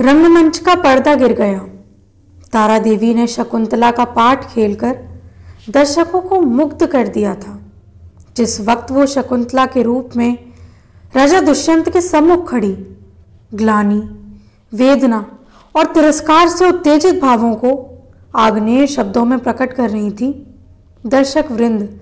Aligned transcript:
रंगमंच 0.00 0.58
का 0.58 0.74
पर्दा 0.74 1.14
गिर 1.14 1.32
गया। 1.32 1.58
तारा 2.52 2.78
देवी 2.78 3.14
ने 3.14 3.26
शकुंतला 3.26 3.90
का 3.90 4.04
पाठ 4.04 4.54
खेलकर 4.54 4.98
दर्शकों 5.70 6.20
को 6.20 6.40
मुग्ध 6.40 6.86
कर 6.86 7.08
दिया 7.08 7.34
था। 7.34 7.58
जिस 8.36 8.60
वक्त 8.60 8.90
वो 8.90 9.06
शकुंतला 9.06 9.66
के 9.66 9.82
रूप 9.82 10.10
में 10.16 10.38
राजा 11.16 11.40
दुष्यंत 11.40 11.90
के 11.90 12.00
सम्मुख 12.00 12.50
खड़ी, 12.50 12.72
ग्लानी, 13.54 13.98
वेदना 14.72 15.38
और 15.76 15.86
तिरस्कार 15.86 16.48
से 16.48 16.68
उत्तेजित 16.68 17.20
भावों 17.22 17.54
को 17.54 17.72
आग्नेय 18.36 18.86
शब्दों 18.86 19.24
में 19.24 19.38
प्रकट 19.38 19.72
कर 19.72 19.90
रही 19.90 20.10
थी, 20.10 20.30
दर्शक 21.06 21.44
वृंद 21.50 22.00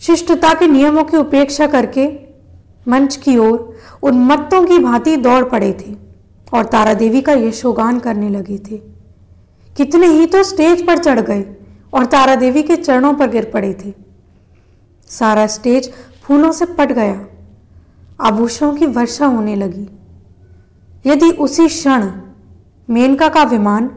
शिष्टता 0.00 0.54
के 0.54 0.66
नियमों 0.66 1.04
की 1.04 1.16
उपेक्षा 1.16 1.66
करके 1.66 2.08
मंच 2.88 3.16
की 3.16 3.38
ओर 3.38 3.78
उन्मत्तों 4.02 4.64
की 4.66 4.78
भांति 4.78 5.16
दौड़ 5.16 5.44
पड़े 5.44 5.72
थे। 5.72 6.07
और 6.52 6.64
तारा 6.64 6.94
देवी 6.94 7.20
का 7.20 7.32
यशोगान 7.32 7.98
करने 7.98 8.28
लगे 8.30 8.58
थे। 8.60 8.76
कितने 9.76 10.06
ही 10.06 10.26
तो 10.26 10.42
स्टेज 10.42 10.86
पर 10.86 10.98
चढ़ 10.98 11.20
गए 11.20 11.44
और 11.92 12.06
तारा 12.06 12.34
देवी 12.36 12.62
के 12.62 12.76
चरणों 12.76 13.12
पर 13.14 13.30
गिर 13.30 13.50
पड़े 13.50 13.72
थे। 13.84 13.92
सारा 15.10 15.46
स्टेज 15.46 15.90
फूलों 16.22 16.52
से 16.52 16.64
पट 16.68 16.92
गया। 16.92 17.26
आभूषणों 18.20 18.74
की 18.74 18.86
वर्षा 18.86 19.26
होने 19.26 19.56
लगी। 19.56 19.88
यदि 21.06 21.30
उसी 21.38 21.66
क्षण 21.68 22.10
मेनका 22.88 23.28
का 23.28 23.42
विमान 23.42 23.90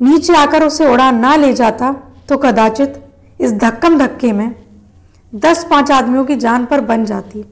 नीचे 0.00 0.34
आकर 0.36 0.64
उसे 0.64 0.86
उड़ा 0.86 1.10
ना 1.10 1.34
ले 1.36 1.52
जाता 1.52 1.92
तो 2.28 2.36
कदाचित 2.36 3.02
इस 3.40 3.52
धक्कम 3.52 3.98
धक्के 3.98 4.32
में 4.32 4.54
दस 5.32 5.66
पाँच 5.70 5.90
आदमियों 5.90 6.24
की 6.24 6.36
जान 6.36 6.64
पर 6.66 6.80
बन 6.80 7.04
जाती। 7.04 7.44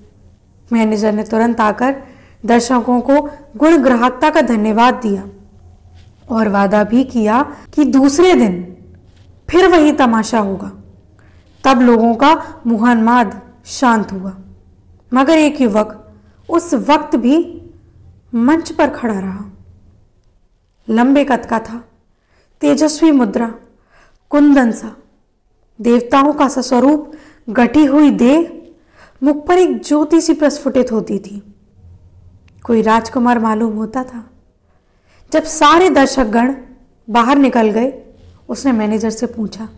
मैनेजर 0.70 1.12
ने 1.12 1.22
तुरंत 1.24 1.60
आकर 1.60 1.94
दर्शकों 2.46 3.00
को 3.00 3.30
गुण 3.56 3.76
ग्राहकता 3.76 4.30
का 4.30 4.40
धन्यवाद 4.40 4.94
दिया 4.94 5.28
और 6.30 6.48
वादा 6.48 6.84
भी 6.84 7.04
किया 7.04 7.56
कि 7.74 7.84
दूसरे 7.84 8.34
दिन 8.34 8.76
फिर 9.50 9.68
वही 9.68 9.92
तमाशा 9.92 10.38
होगा। 10.38 10.72
तब 11.64 11.80
लोगों 11.80 12.14
का 12.14 12.60
मुहनमाद 12.66 13.42
शांत 13.64 14.12
हुआ। 14.12 14.36
मगर 15.14 15.38
एक 15.38 15.60
युवक 15.60 16.12
उस 16.50 16.74
वक्त 16.74 17.16
भी 17.16 17.62
मंच 18.34 18.72
पर 18.72 18.90
खड़ा 18.90 19.20
रहा। 19.20 19.44
लंबे 20.90 21.24
कद 21.24 21.46
का 21.46 21.58
था, 21.58 21.84
तेजस्वी 22.60 23.10
मुद्रा, 23.10 23.54
कुंदन 24.30 24.72
सा। 24.72 24.96
देवताओं 25.80 26.32
का 26.32 26.48
सा 26.48 26.60
स्वरूप 26.60 27.12
हुई 27.84 28.10
देह, 28.10 28.62
मुख 29.22 29.46
पर 29.46 29.58
एक 29.58 29.82
ज्योति 29.82 30.20
सी 30.20 30.34
प्रस्फुटित 30.34 30.92
होती 30.92 31.18
थी। 31.18 31.51
कोई 32.64 32.82
राजकुमार 32.82 33.38
मालूम 33.38 33.76
होता 33.76 34.02
था। 34.04 34.24
जब 35.32 35.44
सारे 35.44 35.88
दर्शकगण 35.90 36.54
बाहर 37.08 37.38
निकल 37.38 37.70
गए, 37.70 37.92
उसने 38.48 38.72
मैनेजर 38.72 39.10
से 39.10 39.26
पूछा, 39.26 39.68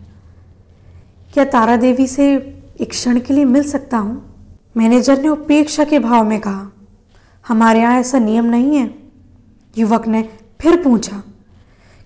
क्या 1.33 1.45
तारा 1.45 1.75
देवी 1.75 2.07
से 2.07 2.33
एक 2.81 2.89
क्षण 2.89 3.19
के 3.19 3.33
लिए 3.33 3.45
मिल 3.45 3.63
सकता 3.63 3.97
हूँ? 3.97 4.23
मैनेजर 4.77 5.21
ने 5.21 5.29
उपेक्षा 5.29 5.83
के 5.83 5.99
भाव 5.99 6.25
में 6.25 6.39
कहा, 6.39 6.71
हमारे 7.45 7.79
यहाँ 7.79 7.99
ऐसा 7.99 8.19
नियम 8.19 8.45
नहीं 8.45 8.75
है। 8.75 8.93
युवक 9.77 10.07
ने 10.07 10.21
फिर 10.61 10.81
पूछा, 10.83 11.21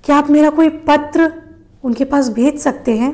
क्या 0.04 0.18
आप 0.18 0.30
मेरा 0.30 0.50
कोई 0.50 0.70
पत्र 0.70 1.32
उनके 1.84 2.06
पास 2.06 2.30
भेज 2.30 2.60
सकते 2.60 2.98
हैं? 2.98 3.14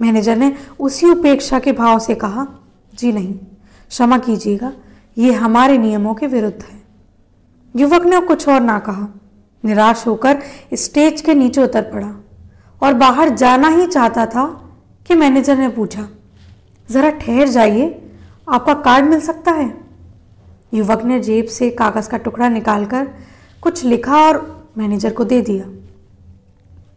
मैनेजर 0.00 0.36
ने 0.36 0.54
उसी 0.80 1.06
उपेक्षा 1.06 1.58
के 1.58 1.72
भाव 1.72 1.98
से 1.98 2.14
कहा, 2.14 2.46
जी 2.94 3.12
नहीं, 3.12 3.34
क्षमा 3.34 4.18
कीजिएगा 4.18 4.72
ये 5.18 5.32
हमारे 5.32 5.78
नियमों 5.78 6.14
के 6.14 6.26
विरुद्ध 6.26 6.62
है। 6.62 6.82
युवक 7.76 8.04
ने 8.04 8.20
कुछ 8.20 8.48
और 8.48 8.60
ना 8.60 8.78
कहा। 8.78 9.08
निराश 9.64 10.06
होकर 10.06 10.38
स्टेज 10.74 11.20
के 11.20 11.34
नीचे 11.34 11.62
उतर 11.62 11.82
पड़ा 11.82 12.14
और 12.82 12.94
बाहर 12.94 13.28
जाना 13.28 13.68
ही 13.68 13.86
चाहता 13.86 14.26
था 14.26 14.44
कि 15.06 15.14
मैनेजर 15.14 15.58
ने 15.58 15.68
पूछा, 15.68 16.08
ज़रा 16.90 17.10
ठहर 17.10 17.48
जाइए, 17.48 18.10
आपका 18.48 18.74
कार्ड 18.74 19.04
मिल 19.04 19.20
सकता 19.20 19.52
है? 19.52 19.74
युवक 20.74 21.02
ने 21.04 21.20
जेब 21.20 21.46
से 21.46 21.70
कागज़ 21.70 22.08
का 22.08 22.16
टुकड़ा 22.16 22.48
निकालकर 22.48 23.08
कुछ 23.62 23.84
लिखा 23.84 24.16
और 24.16 24.68
मैनेजर 24.78 25.12
को 25.12 25.24
दे 25.24 25.40
दिया। 25.42 25.66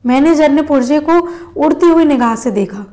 मैनेजर 0.06 0.52
ने 0.52 0.62
पुर्जे 0.62 1.00
को 1.00 1.20
उड़ती 1.66 1.86
हुई 1.86 2.06
निगाह 2.06 2.36
से 2.36 2.52
देखा। 2.52 2.86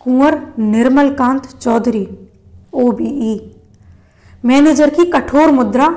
Kunwar 0.00 0.40
Nirmalkant 0.58 1.46
Chaudhary 1.46 2.08
O 2.72 2.82
B 2.82 2.88
OBE 2.88 3.49
manager 4.44 4.90
की 4.90 5.04
कठोर 5.04 5.50
मुद्रा 5.50 5.88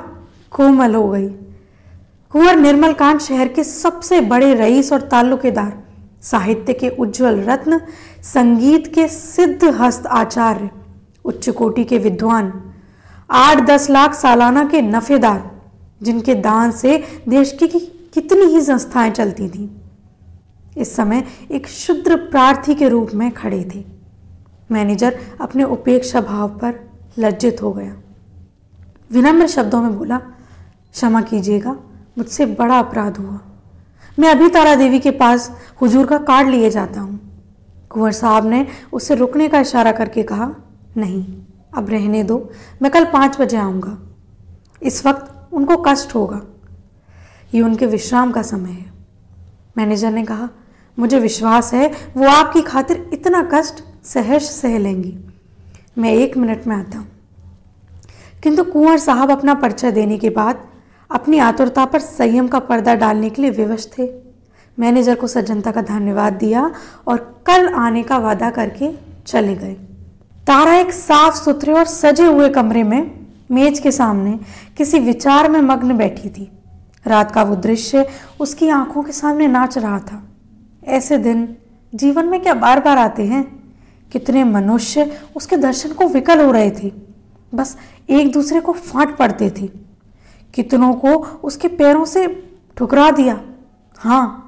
कोमल 0.52 0.96
हो 0.96 1.10
गई। 1.10 1.28
कुंवर 2.30 2.56
निर्मलकांत 2.56 3.22
शहर 3.22 3.48
के 3.48 3.64
सबसे 3.64 4.22
बड़े 4.22 4.54
रईस 4.54 4.94
और 4.94 5.02
ताल्लुकेदार, 5.02 5.84
साहित्य 6.22 6.74
के 6.74 6.90
उज्जवल 6.90 7.40
रत्न, 7.40 7.82
संगीत 8.22 8.96
के 8.96 9.08
सिद्ध 9.08 9.64
हस्त 9.64 10.06
आचार्य, 10.06 10.70
उच्च 11.26 11.50
कोटि 11.50 11.84
के 11.84 11.98
विद्वान, 11.98 12.74
आठ 13.32 13.58
दस 13.58 13.90
लाख 13.90 14.14
सालाना 14.14 14.66
के 14.66 14.82
नफेदार, 14.82 15.52
जिनके 16.04 16.36
दान 16.36 16.72
से 16.72 17.04
देश 17.30 17.52
की 17.52 17.68
कितनी 18.14 18.46
ही 18.46 18.62
संस्थाएँ 18.62 19.12
चलती 19.12 19.50
थीं। 19.50 19.70
इस 20.78 20.96
समय 20.96 21.24
एक 21.52 21.68
शुद्र 21.68 22.16
प्रार्थी 22.16 22.76
के 22.76 22.90
रूप 22.90 23.10
में 23.14 23.32
खड़े 23.32 23.70
थे। 23.76 23.86
मैनेजर 24.72 25.20
अपने 25.42 25.64
उपेक्षा 25.64 26.22
भाव 26.22 26.50
पर 26.50 26.90
लज्जित 27.20 27.64
हो 27.64 27.74
गया। 27.74 27.96
विनम्र 29.14 29.48
शब्दों 29.48 29.82
में 29.82 29.98
बोला, 29.98 30.18
क्षमा 30.92 31.22
कीजिएगा, 31.22 31.72
मुझसे 32.18 32.46
बड़ा 32.46 32.80
अपराध 32.80 33.18
हुआ। 33.18 33.40
मैं 34.20 34.30
अभी 34.30 34.50
तारा 34.50 34.76
देवी 34.76 35.00
के 35.00 35.12
पास 35.12 35.52
हुजूर 35.82 36.06
का 36.06 36.18
कार्ड 36.18 36.50
लिए 36.50 36.70
जाता 36.70 37.02
हूँ। 37.02 37.20
कुंवर 37.90 38.12
साहब 38.12 38.46
ने 38.46 38.68
उससे 38.94 39.16
रुकने 39.16 39.50
का 39.50 39.60
इशारा 39.60 39.92
करके 39.92 40.24
कहा, 40.24 40.56
नहीं, 40.98 41.38
अब 41.78 41.90
रहने 41.90 42.24
दो, 42.24 42.52
मैं 42.82 42.92
कल 42.92 43.06
पाँच 43.06 43.42
बजे 43.42 43.58
आऊँगा। 43.58 43.98
इस 44.84 45.06
वक्त 45.06 45.54
उनको 45.54 45.78
कष्ट 45.78 46.16
होगा। 46.16 46.42
ये 47.54 47.62
उनके 47.62 47.86
विश्राम 47.86 48.32
का 48.32 48.42
समय 48.42 48.72
है। 48.72 48.94
मैनेजर 49.78 50.12
ने 50.12 50.24
कहा, 50.24 50.50
मुझे 51.00 51.20
विश्वास 51.20 51.74
है, 51.74 51.92
वो 52.18 52.28
आपकी 52.28 52.62
खातिर 52.62 53.10
इतना 53.14 53.50
कष्ट 53.54 54.06
सहर्ष 54.06 54.44
सह 54.44 54.78
लेंगी। 54.78 55.18
मैं 55.98 56.12
एक 56.12 56.38
मिनट 56.38 56.68
में 56.68 56.76
आता 56.76 56.98
हूँ। 56.98 57.08
किंतु 58.44 58.64
कुंवर 58.64 58.98
साहब 58.98 59.32
अपना 59.32 59.54
परिचय 59.54 59.92
देने 59.92 60.18
के 60.18 60.30
बाद 60.30 60.64
अपनी 61.12 61.38
आतुरता 61.38 61.86
पर 61.86 62.00
संयम 62.00 62.48
का 62.48 62.60
पर्दा 62.60 62.96
डालने 62.96 63.30
के 63.30 63.42
लिए 63.42 63.52
विवश 63.52 63.90
थे। 64.00 64.10
मैनेजर 64.80 65.16
को 65.16 65.28
सज्जनता 65.28 65.72
का 65.72 65.82
धन्यवाद 65.82 66.34
दिया 66.34 66.72
और 67.08 67.44
कल 67.48 67.68
आने 67.68 68.04
का 68.04 68.18
वादा 68.18 68.50
करके 68.50 68.92
चले 69.26 69.56
गए। 69.56 69.74
तारा 70.48 70.76
एक 70.76 70.92
साफ़ 70.92 71.36
सुथरे 71.36 71.74
और 71.74 71.86
सजे 71.86 72.26
हुए 72.26 72.50
कमरे 72.50 72.84
में 72.84 73.28
मेज 73.52 73.80
के 73.80 73.92
सामने 73.92 74.40
किसी 74.78 75.00
विचार 75.00 75.52
में 75.52 75.62
मग्न 75.62 75.98
बैठी 75.98 76.30
थी। 76.30 76.52
रात 77.08 77.32
का 77.32 77.44
वो 77.44 77.56
दृश्य 77.56 78.10
उसकी 78.40 78.70
आँखों 78.70 79.04
के 79.04 79.12
सामने 79.12 79.48
नाच 79.48 79.78
रहा 79.78 80.00
था। 80.00 80.24
ऐसे 80.88 81.18
दिन 81.18 81.58
जीवन 81.96 82.26
में 82.26 82.42
क्या 82.42 82.54
बार 82.54 82.80
बार 82.80 82.98
आते 82.98 83.26
हैं? 83.26 83.64
कितने 84.12 84.44
मनुष्य 84.44 85.22
उसके 85.36 85.58
दर्शन 85.58 85.92
को 85.92 86.08
विकल 86.08 86.46
हो 86.46 86.52
रहे 86.52 86.72
थे। 86.72 87.13
बस 87.54 87.78
एक 88.10 88.32
दूसरे 88.32 88.60
को 88.62 88.72
फाट 88.72 89.18
पड़ते 89.18 89.50
थे। 89.50 89.68
कितनों 90.54 90.94
को 90.94 91.16
उसके 91.44 91.68
पैरों 91.68 92.06
से 92.06 92.28
ठुकरा 92.78 93.12
दिया। 93.12 93.42
हाँ 93.98 94.40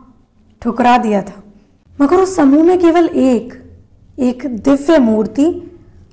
ठुकरा 0.61 0.97
दिया 0.97 1.21
था। 1.21 1.43
मगर 2.01 2.15
उस 2.15 2.35
समूह 2.35 2.63
में 2.63 2.79
केवल 2.79 3.05
एक 3.07 3.61
एक 4.19 4.45
दिव्य 4.45 4.97
मूर्ति 4.99 5.45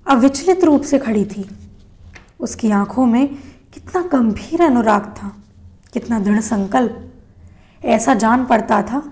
अविचलित 0.07 0.65
रूप 0.65 0.83
से 0.83 0.99
खड़ी 0.99 1.25
थी। 1.25 1.49
उसकी 2.41 2.71
आँखों 2.71 3.07
में 3.07 3.29
कितना 3.75 4.03
गंभीर 4.03 4.63
अनुराग 4.63 5.03
था, 5.03 5.37
कितना 5.93 6.19
दृढ़ 6.21 6.41
संकल्प। 6.41 7.13
ऐसा 7.85 8.15
जान 8.15 8.45
पड़ता 8.45 8.83
था, 8.83 9.03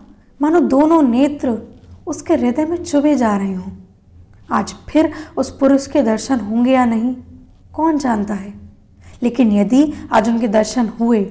मानो 0.43 0.61
दोनों 0.61 1.03
नेत्र 1.03 1.59
उसके 2.07 2.35
हृदय 2.35 2.67
में 2.67 2.85
चुभे 2.85 3.15
जा 3.15 3.37
रहे 3.37 3.55
हों। 3.55 3.73
आज 4.53 4.75
फिर 4.89 5.13
उस 5.37 5.51
पुरुष 5.59 5.87
के 5.87 6.03
दर्शन 6.03 6.41
होंगे 6.41 6.73
या 6.73 6.85
नहीं? 6.85 7.17
कौन 7.75 7.99
जानता 7.99 8.35
है? 8.35 8.53
लेकिन 9.23 9.53
यदि 9.53 9.93
आज 10.13 10.29
उनके 10.29 10.49
दर्शन 10.49 10.89
हुए 10.89 11.25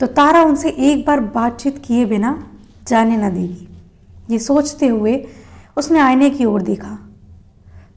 तो 0.00 0.06
तारा 0.06 0.42
उनसे 0.42 0.68
एक 0.68 1.06
बार 1.06 1.20
बातचीत 1.20 1.82
किए 1.84 2.04
बिना 2.04 2.46
जाने 2.88 3.16
न 3.16 3.30
देगी। 3.30 3.68
ये 4.30 4.38
सोचते 4.38 4.86
हुए 4.86 5.26
उसने 5.76 5.98
आईने 5.98 6.30
की 6.30 6.44
ओर 6.44 6.62
देखा। 6.62 6.98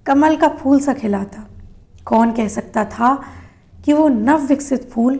कमल 0.05 0.35
का 0.35 0.47
फूल 0.47 0.79
सा 0.79 0.93
खिला 0.93 1.23
था। 1.23 1.47
कौन 2.05 2.31
कह 2.31 2.47
सकता 2.47 2.85
था 2.85 3.23
कि 3.85 3.93
वो 3.93 4.07
नव 4.07 4.45
विकसित 4.45 4.89
फूल 4.89 5.17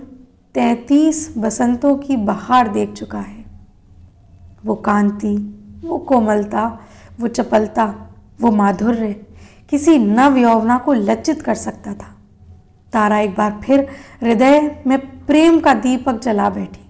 तैतीस 0.53 1.33
बसंतों 1.38 1.95
की 1.95 2.17
बहार 2.17 2.67
देख 2.67 2.93
चुका 2.93 3.19
है। 3.19 3.45
वो 4.65 4.75
कांति, 4.75 5.35
वो 5.85 5.97
कोमलता, 5.97 6.79
वो 7.19 7.27
चपलता, 7.27 7.85
वो 8.41 8.51
माधुर्य 8.51 9.13
किसी 9.69 9.97
नव 9.97 10.38
यौवना 10.38 10.77
को 10.77 10.93
लज्जित 10.93 11.41
कर 11.41 11.55
सकता 11.55 11.93
था। 11.93 12.16
तारा 12.94 13.19
एक 13.19 13.36
बार 13.36 13.60
फिर 13.63 13.88
हृदय 14.22 14.84
में 14.88 15.00
प्रेम 15.25 15.60
का 15.60 15.74
दीपक 15.74 16.19
जला 16.19 16.50
बैठी। 16.50 16.86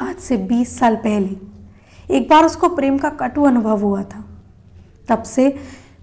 आज 0.00 0.16
से 0.16 0.36
20 0.36 0.78
साल 0.78 0.96
पहले 0.96 2.16
एक 2.16 2.28
बार 2.28 2.44
उसको 2.44 2.68
प्रेम 2.68 2.98
का 2.98 3.08
कटु 3.10 3.42
अनुभव 3.42 3.80
हुआ 3.80 4.02
था। 4.02 4.24
तब 5.08 5.22
से 5.22 5.48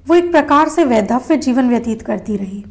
वो 0.07 0.15
एक 0.15 0.31
प्रकार 0.31 0.69
से 0.69 0.83
वैधव्य 0.85 1.37
जीवन 1.37 1.69
व्यतीत 1.69 2.01
करती 2.01 2.37
रही। 2.37 2.63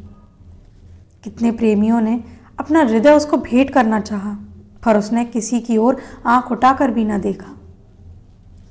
कितने 1.25 1.51
प्रेमियों 1.53 2.01
ने 2.01 2.23
अपना 2.59 2.81
हृदय 2.81 3.13
उसको 3.13 3.37
भेंट 3.37 3.71
करना 3.71 4.01
चाहा, 4.01 4.37
पर 4.85 4.99
उसने 4.99 5.25
किसी 5.25 5.61
की 5.61 5.77
ओर 5.77 5.97
आँख 6.27 6.53
उठाकर 6.53 6.91
भी 6.91 7.05
ना 7.05 7.19
देखा। 7.19 7.55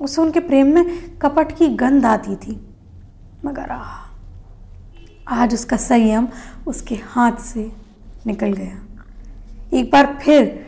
उसे 0.01 0.21
उनके 0.21 0.39
प्रेम 0.39 0.73
में 0.75 1.17
कपट 1.19 1.51
की 1.51 1.67
गंध 1.67 2.05
आती 2.05 2.35
थी, 2.35 2.59
मगर 3.45 3.71
आज 5.27 5.53
उसका 5.53 5.77
संयम 5.77 6.27
उसके 6.67 6.95
हाथ 6.95 7.31
से 7.31 7.71
निकल 8.27 8.53
गया। 8.53 8.77
एक 9.73 9.91
बार 9.91 10.19
फिर 10.21 10.65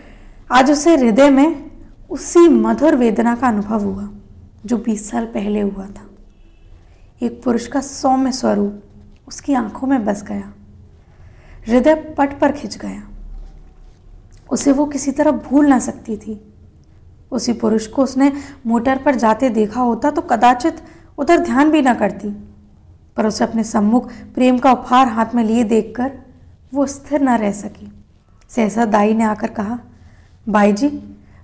आज 0.52 0.72
उसे 0.72 0.96
हृदय 0.96 1.30
में 1.30 1.72
उसी 2.10 2.40
मधुर 2.40 2.96
वेदना 2.96 3.36
का 3.36 3.48
अनुभव 3.48 3.84
हुआ, 3.84 4.10
जो 4.66 4.78
बीस 4.78 5.10
साल 5.10 5.26
पहले 5.26 5.62
हुआ 5.62 5.86
था। 5.86 6.10
एक 7.22 7.44
पुरुष 7.44 7.68
का 7.68 7.82
सौम्य 7.82 8.32
स्वरूप 8.32 8.84
उसकी 9.28 9.54
आँखों 9.54 9.88
में 9.88 10.06
बस 10.06 10.24
गया। 10.24 10.54
हृदय 11.68 11.96
पट 11.96 12.40
पर 12.40 12.52
खिंच 12.52 12.78
गया। 12.78 13.04
उसे 14.52 14.72
वो 14.72 14.86
किसी 14.86 15.12
तरह 15.12 15.32
भूल 15.32 15.66
ना 15.66 15.80
सकती 15.80 16.18
थी। 16.18 16.54
उसी 17.32 17.54
पुरुष 17.54 17.88
को 17.88 18.04
उसने 18.04 18.34
मोटर 18.68 18.98
पर 18.98 19.16
जाते 19.16 19.50
देखा 19.50 19.82
होता 19.82 20.12
तो 20.12 20.22
कदाचित 20.22 20.78
उधर 21.18 21.40
ध्यान 21.40 21.72
भी 21.72 21.82
ना 21.82 21.94
करती। 21.94 22.49
पर 23.20 23.28
उसे 23.28 23.44
अपने 23.44 23.64
सम्मुख 23.66 24.10
प्रेम 24.36 24.58
का 24.60 24.72
उपहार 24.72 25.08
हाथ 25.08 25.36
में 25.36 25.44
लिए 25.44 25.64
देखकर 25.66 26.12
वो 26.74 26.86
स्थिर 26.88 27.22
न 27.22 27.38
रह 27.38 27.52
सकी। 27.52 27.92
सहसा 28.50 28.86
दाई 28.86 29.14
ने 29.14 29.24
आकर 29.24 29.48
कहा, 29.52 29.78
बाई 30.48 30.74
जी, 30.74 30.88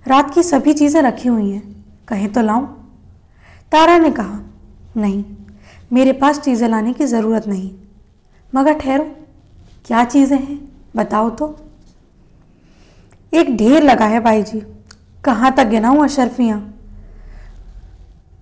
रात 0.06 0.32
की 0.34 0.42
सभी 0.42 0.72
चीज़ें 0.72 1.00
रखी 1.02 1.28
हुई 1.28 1.50
हैं, 1.50 1.62
कहें 2.08 2.32
तो 2.32 2.42
लाऊं? 2.42 2.66
तारा 3.72 3.98
ने 3.98 4.10
कहा, 4.10 4.40
नहीं, 4.96 5.24
मेरे 5.92 6.12
पास 6.12 6.40
चीज़ें 6.40 6.68
लाने 6.68 6.92
की 6.92 7.06
ज़रूरत 7.06 7.46
नहीं, 7.48 7.70
मगर 8.52 8.78
ठहरो, 8.78 9.04
क्या 9.86 10.04
चीज़ें 10.04 10.38
हैं, 10.38 10.58
बताओ 10.96 11.30
तो। 11.30 11.54
एक 13.32 13.56
ढेर 13.56 13.82
लगा 13.82 14.06
है 14.06 14.20
भाई 14.20 14.42
जी, 14.42 14.62
कहाँ 15.24 15.54
तक 15.54 15.66
गिनाऊँ 15.66 16.02
अशरफियाँ? 16.04 16.58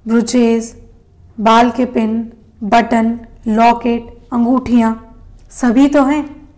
ब्रुचेज, 0.06 0.74
बाल 1.40 1.70
के 1.70 1.84
पिन 1.86 2.22
बटन, 2.62 3.20
लॉकेट, 3.48 4.28
अंगूठियाँ, 4.32 5.16
सभी 5.50 5.88
तो 5.88 6.04
हैं। 6.04 6.48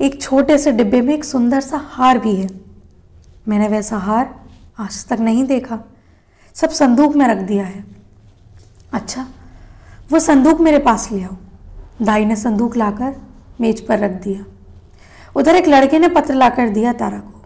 एक 0.00 0.22
छोटे 0.22 0.58
से 0.58 0.72
डिब्बे 0.72 1.00
में 1.00 1.14
एक 1.14 1.24
सुंदर 1.24 1.60
सा 1.60 1.76
हार 1.76 2.18
भी 2.18 2.36
है। 2.36 2.48
मैंने 3.48 3.68
वैसा 3.68 3.96
हार 3.96 4.40
आज 4.78 5.06
तक 5.06 5.20
नहीं 5.20 5.44
देखा। 5.44 5.80
सब 6.54 6.70
संदूक 6.70 7.16
में 7.16 7.26
रख 7.26 7.38
दिया 7.38 7.64
है। 7.64 7.84
अच्छा 8.92 9.28
वो 10.12 10.18
संदूक 10.18 10.60
मेरे 10.60 10.78
पास 10.78 11.12
ले 11.12 11.22
आओ। 11.22 11.36
दाई 12.02 12.24
ने 12.24 12.36
संदूक 12.36 12.76
लाकर 12.76 13.20
मेज 13.60 13.86
पर 13.86 13.98
रख 13.98 14.10
दिया। 14.10 14.44
उधर 15.36 15.56
एक 15.56 15.68
लड़के 15.68 15.98
ने 15.98 16.08
पत्र 16.08 16.34
लाकर 16.34 16.68
दिया 16.68 16.92
तारा 16.92 17.18
को। 17.18 17.44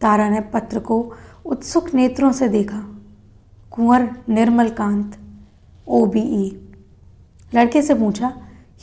तारा 0.00 0.28
ने 0.28 0.40
पत्र 0.40 0.78
को 0.78 1.14
उत्सुक 1.46 1.94
नेत्रों 1.94 2.32
से 2.32 2.48
देखा। 2.48 2.82
कुंवर 3.70 4.10
निर्मल 4.28 4.68
कांत 4.68 5.18
ओ 5.88 6.06
बी 6.06 6.20
ई 6.20 6.68
लड़के 7.54 7.82
से 7.82 7.94
पूछा, 7.94 8.28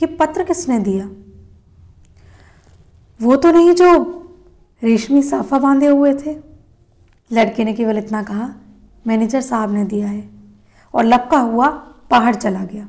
ये 0.02 0.06
पत्र 0.06 0.44
किसने 0.44 0.78
दिया? 0.78 1.08
वो 3.22 3.36
तो 3.36 3.50
नहीं 3.50 3.74
जो 3.74 4.12
रेशमी 4.82 5.22
साफा 5.22 5.58
बांधे 5.58 5.86
हुए 5.86 6.14
थे। 6.14 6.36
लड़के 7.32 7.64
ने 7.64 7.72
केवल 7.72 7.98
इतना 7.98 8.22
कहा, 8.22 8.54
मैनेजर 9.06 9.40
साहब 9.40 9.72
ने 9.72 9.84
दिया 9.84 10.08
है। 10.08 10.28
और 10.94 11.04
लपका 11.04 11.38
हुआ 11.38 11.68
बाहर 12.10 12.34
चला 12.34 12.64
गया। 12.64 12.88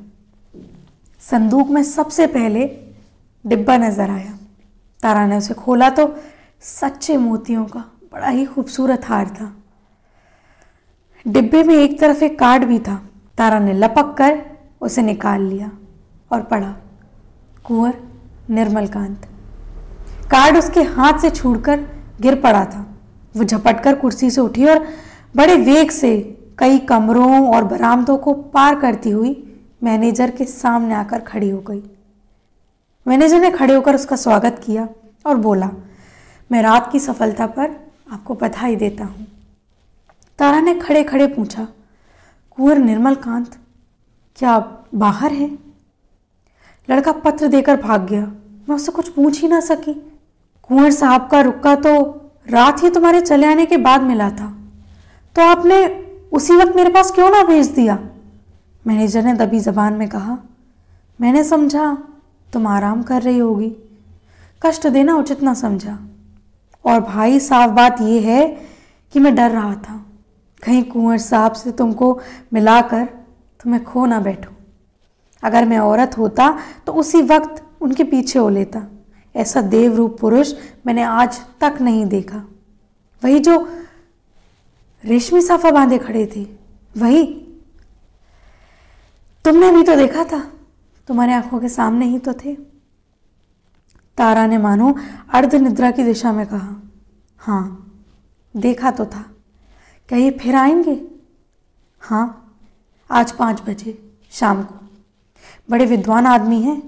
संदूक 1.20 1.68
में 1.68 1.82
सबसे 1.82 2.26
पहले 2.26 2.66
डिब्बा 3.46 3.76
नज़र 3.76 4.10
आया। 4.10 4.38
तारा 5.00 5.26
ने 5.26 5.36
उसे 5.36 5.54
खोला 5.54 5.90
तो 5.90 6.16
सच्चे 6.60 7.16
मोतियों 7.16 7.64
का 7.64 7.80
बड़ा 8.12 8.28
ही 8.28 8.44
खूबसूरत 8.44 9.04
हार 9.04 9.28
था। 9.28 9.56
डिब्बे 11.28 11.62
में 11.62 11.74
एक 11.74 12.00
तरफ़ 12.00 12.24
एक 12.24 12.38
कार्ड 12.38 12.64
भी 12.64 12.78
था। 12.78 13.07
तारा 13.38 13.58
ने 13.58 13.72
लपक 13.72 14.14
कर 14.18 14.38
उसे 14.80 15.02
निकाल 15.02 15.42
लिया 15.42 15.70
और 16.30 16.42
पढ़ा, 16.42 16.74
कुंवर 17.64 17.94
निर्मलकांत। 18.50 19.26
कार्ड 20.30 20.56
उसके 20.56 20.82
हाथ 20.82 21.18
से 21.18 21.30
छूटकर 21.30 21.84
गिर 22.20 22.40
पड़ा 22.40 22.64
था। 22.64 22.84
वो 23.34 23.44
झपट 23.44 23.82
कर 23.82 23.94
कुर्सी 23.94 24.30
से 24.30 24.40
उठी 24.40 24.64
और 24.64 24.86
बड़े 25.36 25.54
वेग 25.56 25.90
से 25.90 26.16
कई 26.58 26.78
कमरों 26.88 27.48
और 27.54 27.64
बरामदों 27.64 28.16
को 28.16 28.32
पार 28.32 28.78
करती 28.80 29.10
हुई 29.10 29.32
मैनेजर 29.82 30.30
के 30.30 30.44
सामने 30.44 30.94
आकर 30.94 31.20
खड़ी 31.20 31.50
हो 31.50 31.60
गई। 31.60 31.82
मैनेजर 33.06 33.40
ने 33.40 33.50
खड़े 33.50 33.74
होकर 33.74 33.94
उसका 33.94 34.16
स्वागत 34.16 34.60
किया 34.64 34.88
और 35.26 35.36
बोला, 35.36 35.70
मैं 36.50 36.62
रात 36.62 36.90
की 36.92 37.00
सफलता 37.00 37.46
पर 37.46 37.70
आपको 38.12 38.34
बधाई 38.34 38.76
देता 38.76 39.04
हूँ। 39.04 39.26
तारा 40.38 40.60
ने 40.60 40.74
खड़े 40.74 41.02
खड़े 41.04 41.26
पूछा 41.26 41.66
कुंवर 42.58 42.78
निर्मल 42.78 43.14
कांत 43.14 43.56
क्या 44.36 44.50
आप 44.50 44.86
बाहर 44.94 45.32
हैं? 45.32 45.58
लड़का 46.90 47.12
पत्र 47.12 47.48
देकर 47.48 47.80
भाग 47.82 48.06
गया। 48.06 48.20
मैं 48.68 48.74
उससे 48.76 48.92
कुछ 48.92 49.08
पूछ 49.08 49.40
ही 49.42 49.48
ना 49.48 49.60
सकी। 49.60 49.94
कुंवर 50.62 50.90
साहब 50.90 51.28
का 51.28 51.40
रुक्का 51.40 51.74
तो 51.74 51.92
रात 52.50 52.82
ही 52.82 52.90
तुम्हारे 52.90 53.20
चले 53.20 53.46
आने 53.46 53.66
के 53.66 53.76
बाद 53.76 54.02
मिला 54.02 54.30
था। 54.30 54.58
तो 55.36 55.42
आपने 55.42 55.86
उसी 56.32 56.56
वक्त 56.56 56.76
मेरे 56.76 56.90
पास 56.90 57.10
क्यों 57.10 57.30
ना 57.30 57.42
भेज 57.42 57.66
दिया? 57.66 57.98
मैनेजर 58.86 59.22
ने 59.22 59.34
दबी 59.34 59.60
जबान 59.60 59.92
में 59.92 60.08
कहा, 60.08 60.38
मैंने 61.20 61.44
समझा 61.44 61.98
तुम 62.52 62.66
आराम 62.66 63.02
कर 63.02 63.22
रही 63.22 63.38
होगी। 63.38 63.76
कष्ट 64.62 64.86
देना 64.86 65.16
उचित 65.16 65.42
ना 65.42 65.54
समझा। 65.54 65.98
और 66.84 67.00
भाई 67.00 67.40
साफ़ 67.40 67.70
बात 67.70 68.00
यह 68.00 68.26
है 68.26 68.48
कि 69.12 69.20
मैं 69.20 69.34
डर 69.34 69.50
रहा 69.50 69.74
था। 69.74 70.04
कहीं 70.62 70.82
कुंवर 70.84 71.18
साहब 71.18 71.52
से 71.52 71.72
तुमको 71.72 72.20
मिलाकर 72.52 73.04
तुम्हें 73.60 73.82
खो 73.84 74.06
ना 74.06 74.20
बैठो। 74.20 74.52
अगर 75.42 75.64
मैं 75.64 75.78
औरत 75.78 76.16
होता 76.18 76.48
तो 76.86 76.92
उसी 76.92 77.22
वक्त 77.22 77.62
उनके 77.80 78.04
पीछे 78.04 78.38
हो 78.38 78.48
लेता। 78.48 78.86
ऐसा 79.34 79.60
देवरूप 79.62 80.16
पुरुष 80.20 80.52
मैंने 80.86 81.02
आज 81.02 81.40
तक 81.60 81.78
नहीं 81.80 82.04
देखा। 82.06 82.42
वही 83.22 83.38
जो 83.40 83.58
रेशमी 85.04 85.40
साफा 85.40 85.70
बांधे 85.70 85.98
खड़े 85.98 86.24
थे, 86.26 86.46
वही। 86.94 87.24
तुमने 89.44 89.70
भी 89.72 89.82
तो 89.82 89.96
देखा 89.96 90.24
था, 90.24 90.38
तुम्हारे 91.08 91.32
आँखों 91.32 91.60
के 91.60 91.68
सामने 91.68 92.06
ही 92.06 92.18
तो 92.18 92.32
थे। 92.34 92.54
तारा 94.18 94.46
ने 94.46 94.58
मानो 94.58 94.94
अर्ध 95.32 95.54
निद्रा 95.54 95.90
की 95.90 96.04
दिशा 96.04 96.32
में 96.32 96.46
कहा 96.46 96.76
हाँ 97.40 97.64
देखा 98.54 98.90
तो 98.90 99.04
था। 99.06 99.24
क्या 100.08 100.18
ये 100.18 100.30
फिर 100.30 100.54
आएँगे? 100.54 101.00
हाँ 102.00 102.56
आज 103.10 103.32
पाँच 103.32 103.62
बजे, 103.66 104.12
शाम 104.30 104.62
को। 104.62 104.74
बड़े 105.70 105.86
विद्वान 105.86 106.26
आदमी 106.26 106.62
हैं 106.62 106.82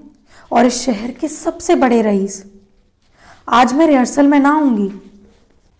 और 0.51 0.65
इस 0.65 0.81
शहर 0.81 1.11
के 1.11 1.27
सबसे 1.27 1.75
बड़े 1.75 2.01
रईस। 2.01 2.51
आज 3.49 3.73
मैं 3.73 3.87
रिहर्सल 3.87 4.27
में 4.27 4.39
ना 4.39 4.49
आऊँगी। 4.49 4.89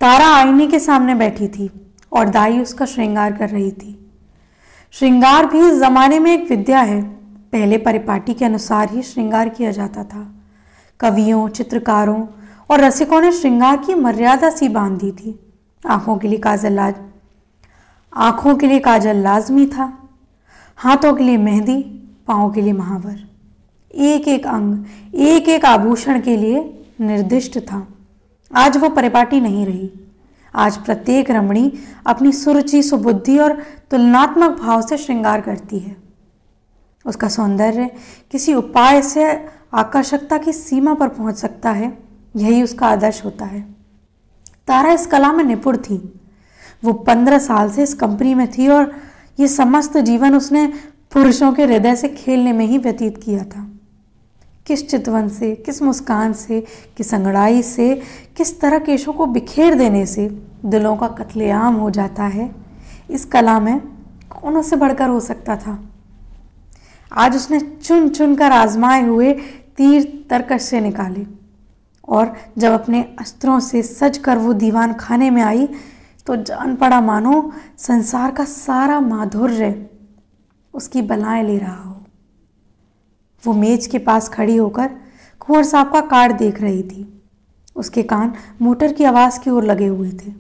तारा 0.02 0.28
आईने 0.28 0.68
के 0.68 0.80
सामने 0.80 1.16
बैठी 1.16 1.48
थी 1.48 1.94
और 2.12 2.30
दाई 2.30 2.60
उसका 2.60 2.86
श्रृंगार 2.86 3.38
कर 3.38 3.50
रही 3.50 3.72
थी। 3.72 4.12
श्रृंगार 4.92 5.46
भी 5.46 5.60
इस 5.60 5.80
जमाने 5.80 6.20
में 6.20 6.34
एक 6.34 6.50
विद्या 6.50 6.82
है। 6.82 7.04
पहले 7.52 7.78
परिपाटी 7.78 8.34
के 8.34 8.46
अनुसार 8.46 8.90
ही 8.92 9.04
श्रृंगार 9.04 9.50
किया 9.50 9.72
जाता 9.72 10.04
था। 10.04 10.36
कवियों, 11.00 11.50
चित्रकारों 11.50 12.28
और 12.70 12.80
रसिकों 12.80 13.22
ने 13.22 13.32
श्रृंगार 13.32 13.78
की 13.78 13.94
मर्यादा 13.94 14.50
सी 14.50 14.70
बाँध 14.70 15.00
दी 15.00 15.12
थी। 15.12 15.54
आँखों 15.90 16.18
के 16.18 16.28
लिए 16.28 16.40
काजल 16.40 16.74
लाज 16.74 16.96
आँखों 18.14 18.56
के 18.56 18.68
लिए 18.68 18.80
काजल 18.80 19.18
लाजमी 19.18 19.66
था, 19.66 20.10
हाथों 20.78 21.14
के 21.14 21.24
लिए 21.24 21.38
मेहंदी, 21.38 21.82
पाँव 22.28 22.52
के 22.54 22.62
लिए 22.62 22.74
महावर। 22.74 23.20
एक 23.92 24.28
एक 24.28 24.48
अंग 24.48 24.86
एक 25.16 25.50
एक 25.50 25.66
आभूषण 25.66 26.22
के 26.22 26.38
लिए 26.38 26.84
निर्दिष्ट 27.02 27.60
था। 27.60 27.88
आज 28.56 28.78
वो 28.78 28.90
परिपाटी 28.90 29.42
नहीं 29.42 29.66
रही। 29.66 29.92
आज 30.56 30.78
प्रत्येक 30.78 31.32
रमणी 31.32 31.74
अपनी 32.06 32.32
सुरुचि, 32.32 32.84
सुबुद्धि 32.84 33.38
और 33.38 33.58
तुलनात्मक 33.92 34.60
भाव 34.60 34.82
से 34.82 34.98
श्रृंगार 34.98 35.42
करती 35.42 35.80
है। 35.80 35.96
उसका 37.06 37.28
सौंदर्य 37.28 37.90
किसी 38.32 38.54
उपाय 38.54 39.02
से 39.02 39.46
आकर्षकता 39.74 40.38
की 40.38 40.54
सीमा 40.54 40.94
पर 40.94 41.08
पहुँच 41.08 41.36
सकता 41.36 41.72
है, 41.72 41.98
यही 42.36 42.64
उसका 42.64 42.88
आदर्श 42.88 43.26
होता 43.26 43.46
है। 43.46 43.62
तारा 44.68 44.92
इस 44.92 45.08
कला 45.08 45.32
में 45.32 45.44
निपुण 45.44 45.78
थी। 45.78 46.21
वो 46.84 46.94
पंद्रह 46.94 47.40
साल 47.40 47.70
से 47.72 47.84
इस 47.84 47.94
कंपनी 47.94 48.34
में 48.34 48.48
थी 48.52 48.68
और 48.68 48.92
ये 49.40 49.48
समस्त 49.48 49.98
जीवन 49.98 50.36
उसने 50.36 50.66
पुरुषों 51.12 51.52
के 51.54 51.64
हृदय 51.64 51.96
से 51.96 52.08
खेलने 52.10 52.54
में 52.54 52.66
ही 52.66 52.78
व्यतीत 52.78 53.22
किया 53.24 53.44
था। 53.44 53.68
किस 54.66 54.90
चितवन 54.90 55.28
से, 55.30 55.56
किस 55.56 55.82
मुस्कान 55.82 56.34
से, 56.34 56.60
किस 56.98 57.14
अंगड़ाई 57.14 57.62
से, 57.62 58.02
किस 58.38 58.60
तरह 58.62 58.80
केशों 58.80 59.14
को 59.14 59.26
बिखेर 59.26 59.74
देने 59.74 60.06
से 60.06 60.28
दिलों 60.66 60.96
का 60.98 61.08
कत्लेआम 61.08 61.76
हो 61.76 61.90
जाता 61.90 62.24
है। 62.24 62.50
इस 63.10 63.26
कला 63.26 63.60
में 63.60 63.80
कौन 64.30 64.62
से 64.62 64.76
बढ़कर 64.76 65.10
हो 65.10 65.20
सकता 65.20 65.56
था? 65.56 65.78
आज 67.12 67.36
उसने 67.36 67.60
चुन 67.60 68.10
चुन 68.10 68.36
कर 68.36 68.52
आजमाए 68.52 69.02
हुए 69.06 69.34
तीर 69.78 70.28
तरकश 70.30 70.62
से 70.62 70.80
निकाले 70.80 71.26
और 72.08 72.36
जब 72.58 72.72
अपने 72.72 73.02
अस्त्रों 73.20 73.60
से 73.60 73.82
सज 73.84 74.18
कर 74.18 74.38
वो 74.38 74.54
दीवान 74.54 74.94
खाने 74.94 75.30
में 75.30 75.42
आई 75.42 75.68
तो 76.28 76.36
जान 76.36 76.76
पड़ा, 76.76 77.02
मानो 77.02 77.54
संसार 77.78 78.32
का 78.32 78.46
सारा 78.46 79.00
माधुर्य 79.00 79.90
उसकी 80.74 81.02
बलाएँ 81.02 81.44
ले 81.44 81.58
रहा 81.58 81.84
हो। 81.84 82.06
वो 83.44 83.54
मेज 83.54 83.88
के 83.88 84.00
पास 84.00 84.30
खड़ी 84.30 84.56
होकर 84.56 84.88
कुंवर 85.40 85.64
साहब 85.64 85.94
का 85.94 86.02
कार्ड 86.02 86.38
देख 86.38 86.62
रही 86.62 86.84
थी। 86.84 87.24
उसके 87.76 88.04
कान 88.04 88.34
मोटर 88.62 88.94
की 88.94 89.04
आवाज़ 89.04 89.40
की 89.40 89.50
ओर 89.50 89.64
लगे 89.64 89.88
हुए 89.88 90.12
थे। 90.12 90.34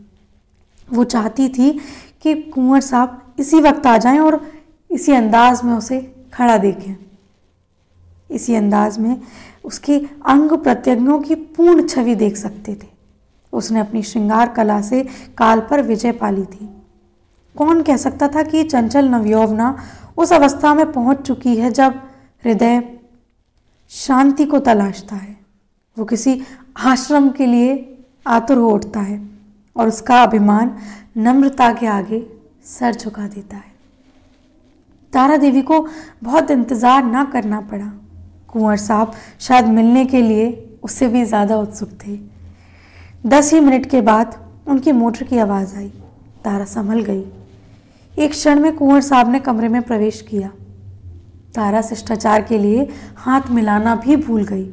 वो 0.93 1.03
चाहती 1.03 1.49
थी 1.49 1.79
कि 2.21 2.35
कुंवर 2.35 2.79
साहब 2.79 3.35
इसी 3.39 3.61
वक्त 3.61 3.87
आ 3.87 3.97
जाएँ 3.97 4.19
और 4.19 4.51
इसी 4.91 5.11
अंदाज 5.11 5.63
में 5.63 5.73
उसे 5.73 6.25
खड़ा 6.33 6.57
देखें। 6.57 6.95
इसी 8.31 8.55
अंदाज 8.55 8.99
में 8.99 9.21
उसके 9.65 9.97
अंग 10.25 10.51
प्रत्यंगों 10.51 11.19
की 11.19 11.35
पूर्ण 11.35 11.87
छवि 11.87 12.15
देख 12.15 12.37
सकते 12.37 12.75
थे। 12.75 12.90
उसने 13.53 13.79
अपनी 13.79 14.03
श्रृंगार 14.03 14.49
कला 14.49 14.81
से 14.81 15.03
काल 15.37 15.59
पर 15.61 15.81
विजय 15.83 16.11
पाली 16.13 16.43
थी। 16.45 16.69
कौन 17.55 17.81
कह 17.83 17.97
सकता 17.97 18.27
था 18.27 18.43
कि 18.43 18.63
चंचल 18.63 19.07
नवयौवना 19.07 19.75
उस 20.17 20.33
अवस्था 20.33 20.73
में 20.73 20.91
पहुँच 20.91 21.21
चुकी 21.21 21.55
है 21.55 21.71
जब 21.71 21.99
हृदय 22.43 22.81
शांति 23.91 24.45
को 24.45 24.59
तलाशता 24.61 25.15
है। 25.15 25.35
वो 25.97 26.05
किसी 26.05 26.41
आश्रम 26.85 27.29
के 27.29 27.45
लिए 27.45 27.73
आतुर 28.27 28.57
हो 28.57 28.69
उठता 28.69 28.99
है 29.01 29.21
और 29.75 29.87
उसका 29.87 30.21
अभिमान 30.23 30.75
नम्रता 31.17 31.71
के 31.73 31.87
आगे 31.87 32.25
सर 32.67 32.95
झुका 32.95 33.27
देता 33.27 33.57
है। 33.57 33.69
तारा 35.13 35.37
देवी 35.37 35.61
को 35.61 35.85
बहुत 36.23 36.51
इंतज़ार 36.51 37.03
ना 37.05 37.23
करना 37.23 37.61
पड़ा। 37.61 37.91
कुंवर 38.49 38.77
साहब 38.79 39.13
शायद 39.39 39.65
मिलने 39.67 40.05
के 40.05 40.21
लिए 40.21 40.49
उससे 40.83 41.07
भी 41.07 41.23
ज़्यादा 41.25 41.57
उत्सुक 41.57 41.89
थे। 42.05 42.19
दस 43.25 43.53
ही 43.53 43.59
मिनट 43.59 43.85
के 43.85 44.01
बाद 44.01 44.49
उनकी 44.67 44.91
मोटर 44.91 45.23
की 45.23 45.37
आवाज़ 45.37 45.75
आई। 45.75 45.93
तारा 46.43 46.65
संभल 46.65 47.01
गई। 47.01 47.25
एक 48.19 48.31
क्षण 48.31 48.59
में 48.59 48.75
कुंवर 48.75 49.01
साहब 49.01 49.31
ने 49.31 49.39
कमरे 49.39 49.67
में 49.67 49.81
प्रवेश 49.81 50.21
किया। 50.21 50.51
तारा 51.55 51.81
शिष्टाचार 51.81 52.41
के 52.41 52.57
लिए 52.57 52.89
हाथ 53.15 53.41
मिलाना 53.49 53.95
भी 53.95 54.15
भूल 54.15 54.45
गई। 54.45 54.63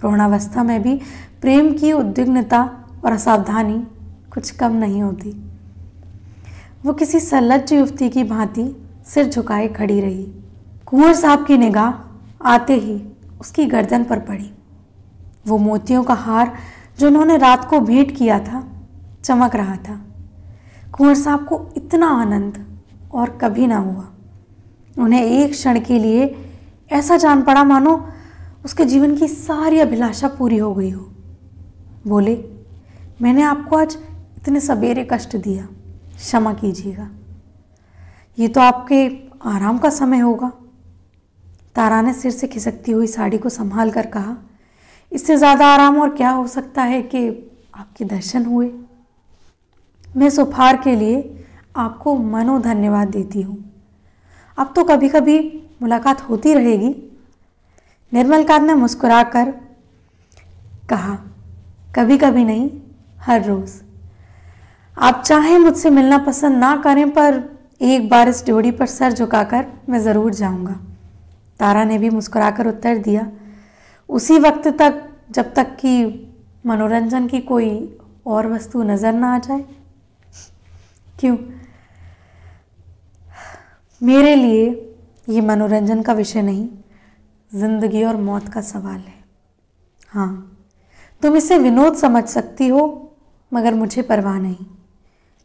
प्रौणावस्था 0.00 0.62
में 0.62 0.82
भी 0.82 1.00
प्रेम 1.40 1.72
की 1.72 1.92
उद्विग्नता 1.92 2.84
और 3.04 3.12
असावधानी 3.12 3.86
कुछ 4.30 4.50
कम 4.50 4.72
नहीं 4.72 5.02
होती। 5.02 5.42
वो 6.84 6.92
किसी 6.92 7.20
सलज्ज 7.20 7.72
युवती 7.72 8.08
की 8.08 8.24
भांति 8.24 8.86
सिर 9.06 9.28
झुकाए 9.28 9.68
खड़ी 9.68 10.00
रही। 10.00 10.32
कुंवर 10.86 11.14
साहब 11.14 11.46
की 11.46 11.58
निगाह 11.58 11.92
आते 12.48 12.74
ही 12.74 13.02
उसकी 13.40 13.64
गर्दन 13.64 14.04
पर 14.04 14.18
पड़ी। 14.18 14.50
वो 15.46 15.58
मोतियों 15.58 16.04
का 16.04 16.14
हार 16.14 16.56
जो 16.98 17.06
उन्होंने 17.06 17.36
रात 17.36 17.64
को 17.64 17.80
भेंट 17.80 18.16
किया 18.16 18.38
था, 18.38 18.68
चमक 19.24 19.56
रहा 19.56 19.76
था। 19.76 20.00
कुंवर 20.92 21.14
साहब 21.14 21.44
को 21.44 21.68
इतना 21.76 22.06
आनंद 22.06 22.80
और 23.12 23.30
कभी 23.30 23.66
ना 23.66 23.78
हुआ। 23.78 24.08
उन्हें 24.98 25.22
एक 25.22 25.50
क्षण 25.50 25.80
के 25.80 25.98
लिए 25.98 26.48
ऐसा 26.92 27.16
जान 27.16 27.42
पड़ा, 27.42 27.64
मानो 27.64 28.08
उसके 28.64 28.84
जीवन 28.84 29.16
की 29.16 29.28
सारी 29.28 29.78
अभिलाषा 29.78 30.28
पूरी 30.28 30.58
हो 30.58 30.74
गई 30.74 30.90
हो। 30.90 31.08
बोले, 32.06 32.44
मैंने 33.22 33.42
आपको 33.42 33.76
आज 33.76 33.98
इतने 34.36 34.60
सवेरे 34.60 35.08
कष्ट 35.12 35.36
दिया, 35.36 35.68
क्षमा 36.16 36.52
कीजिएगा। 36.52 37.10
ये 38.38 38.48
तो 38.48 38.60
आपके 38.60 39.28
आराम 39.44 39.78
का 39.78 39.90
समय 39.90 40.18
होगा। 40.18 40.52
तारा 41.74 42.02
ने 42.02 42.12
सिर 42.12 42.30
से 42.30 42.46
खिसकती 42.46 42.92
हुई 42.92 43.06
साड़ी 43.06 43.38
को 43.38 43.48
संभाल 43.48 43.90
कर 43.90 44.06
कहा 44.06 44.36
इससे 45.12 45.36
ज़्यादा 45.36 45.66
आराम 45.66 46.00
और 46.00 46.14
क्या 46.16 46.30
हो 46.30 46.46
सकता 46.46 46.82
है 46.82 47.00
कि 47.04 47.28
आपके 47.74 48.04
दर्शन 48.04 48.44
हुए? 48.44 48.70
मैं 50.08 50.30
उपहार 50.38 50.76
के 50.76 50.94
लिए 50.96 51.46
आपको 51.76 52.14
मनो 52.16 52.58
धन्यवाद 52.58 53.08
देती 53.08 53.42
हूँ। 53.42 53.64
अब 54.58 54.72
तो 54.76 54.84
कभी 54.84 55.08
कभी 55.08 55.38
मुलाकात 55.82 56.20
होती 56.20 56.54
रहेगी। 56.54 56.94
निर्मलकांत 58.12 58.62
ने 58.62 58.74
मुस्कुराकर 58.74 59.50
कहा 60.90 61.14
कभी 61.96 62.18
कभी 62.18 62.44
नहीं, 62.44 62.70
हर 63.20 63.44
रोज़। 63.44 63.80
आप 64.96 65.22
चाहें 65.22 65.58
मुझसे 65.58 65.90
मिलना 65.90 66.18
पसंद 66.18 66.56
ना 66.56 66.76
करें, 66.76 67.08
पर 67.10 67.42
एक 67.80 68.08
बार 68.08 68.28
इस 68.28 68.44
ड्योढ़ी 68.44 68.70
पर 68.70 68.86
सर 68.86 69.12
झुकाकर 69.12 69.66
मैं 69.88 70.00
ज़रूर 70.02 70.34
जाऊँगा। 70.34 70.72
तारा 71.60 71.84
ने 71.84 71.98
भी 71.98 72.10
मुस्कुराकर 72.10 72.66
उत्तर 72.66 72.98
दिया 72.98 73.30
उसी 74.08 74.38
वक्त 74.38 74.68
तक, 74.78 75.02
जब 75.30 75.52
तक 75.54 75.76
कि 75.76 75.94
मनोरंजन 76.66 77.26
की 77.26 77.40
कोई 77.42 77.70
और 78.26 78.46
वस्तु 78.46 78.82
नज़र 78.82 79.12
ना 79.12 79.34
आ 79.34 79.38
जाए। 79.38 79.64
क्यों? 81.20 81.36
मेरे 84.02 84.34
लिए 84.36 84.66
ये 85.28 85.40
मनोरंजन 85.40 86.02
का 86.02 86.12
विषय 86.12 86.42
नहीं, 86.42 86.68
ज़िंदगी 87.50 88.04
और 88.04 88.16
मौत 88.18 88.48
का 88.48 88.60
सवाल 88.60 88.98
है। 88.98 89.14
हाँ 90.12 90.58
तुम 91.22 91.36
इसे 91.36 91.58
विनोद 91.58 91.96
समझ 91.96 92.24
सकती 92.24 92.68
हो, 92.68 93.10
मगर 93.52 93.74
मुझे 93.74 94.02
परवाह 94.02 94.38
नहीं। 94.38 94.66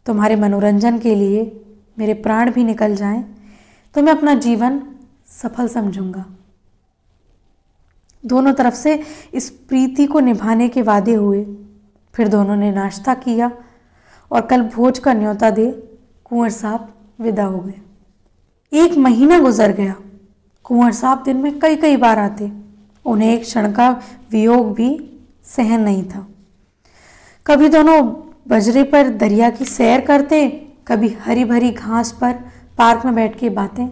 तुम्हारे 0.06 0.36
मनोरंजन 0.36 1.00
के 1.00 1.16
लिए 1.16 1.44
मेरे 2.00 2.14
प्राण 2.16 2.52
भी 2.52 2.64
निकल 2.64 2.96
जाएँ 2.96 3.24
तो 3.96 4.02
मैं 4.02 4.12
अपना 4.12 4.34
जीवन 4.36 4.82
सफल 5.32 5.68
समझूँगा। 5.68 6.26
दोनों 8.26 8.54
तरफ़ 8.54 8.76
से 8.76 9.02
इस 9.34 9.50
प्रीति 9.50 10.06
को 10.06 10.20
निभाने 10.20 10.70
के 10.70 10.82
वादे 10.82 11.14
हुए। 11.14 11.44
फिर 12.14 12.28
दोनों 12.28 12.56
ने 12.56 12.72
नाश्ता 12.72 13.14
किया 13.14 13.52
और 14.32 14.42
कल 14.42 14.62
भोज 14.62 15.00
का 15.00 15.14
न्योता 15.14 15.50
दे 15.50 15.72
कुंवर 16.26 16.50
साहब 16.50 16.94
विदा 17.22 17.46
हो 17.46 17.60
गए। 17.60 17.82
एक 18.74 18.98
महीना 18.98 19.40
गुजर 19.40 19.72
गया। 19.72 19.96
कुंवर 20.64 20.92
साहब 20.92 21.24
दिन 21.24 21.38
में 21.38 21.60
कई 21.60 21.76
कई 21.76 21.98
बार 21.98 22.20
आते। 22.20 22.52
उन्हें 23.06 23.34
एक 23.34 23.42
क्षण 23.42 23.72
का 23.72 23.90
वियोग 24.32 24.74
भी 24.74 24.90
सहन 25.46 25.82
नहीं 25.82 26.04
था। 26.04 26.28
कभी 27.46 27.70
दोनों 27.70 28.02
बजरे 28.48 28.84
पर 28.84 29.10
दरिया 29.10 29.50
की 29.50 29.66
सैर 29.66 30.02
करते, 30.02 30.48
कभी 30.88 31.10
हरी 31.10 31.46
भरी 31.46 31.72
घास 31.72 32.12
पर 32.12 32.34
पार्क 32.78 33.06
में 33.06 33.16
बैठ 33.16 33.38
के 33.40 33.50
बातें, 33.50 33.88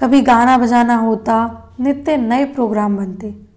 कभी 0.00 0.20
गाना 0.20 0.58
बजाना 0.58 0.96
होता, 0.96 1.36
नित्य 1.80 2.16
नए 2.16 2.44
प्रोग्राम 2.44 2.96
बनते। 2.96 3.51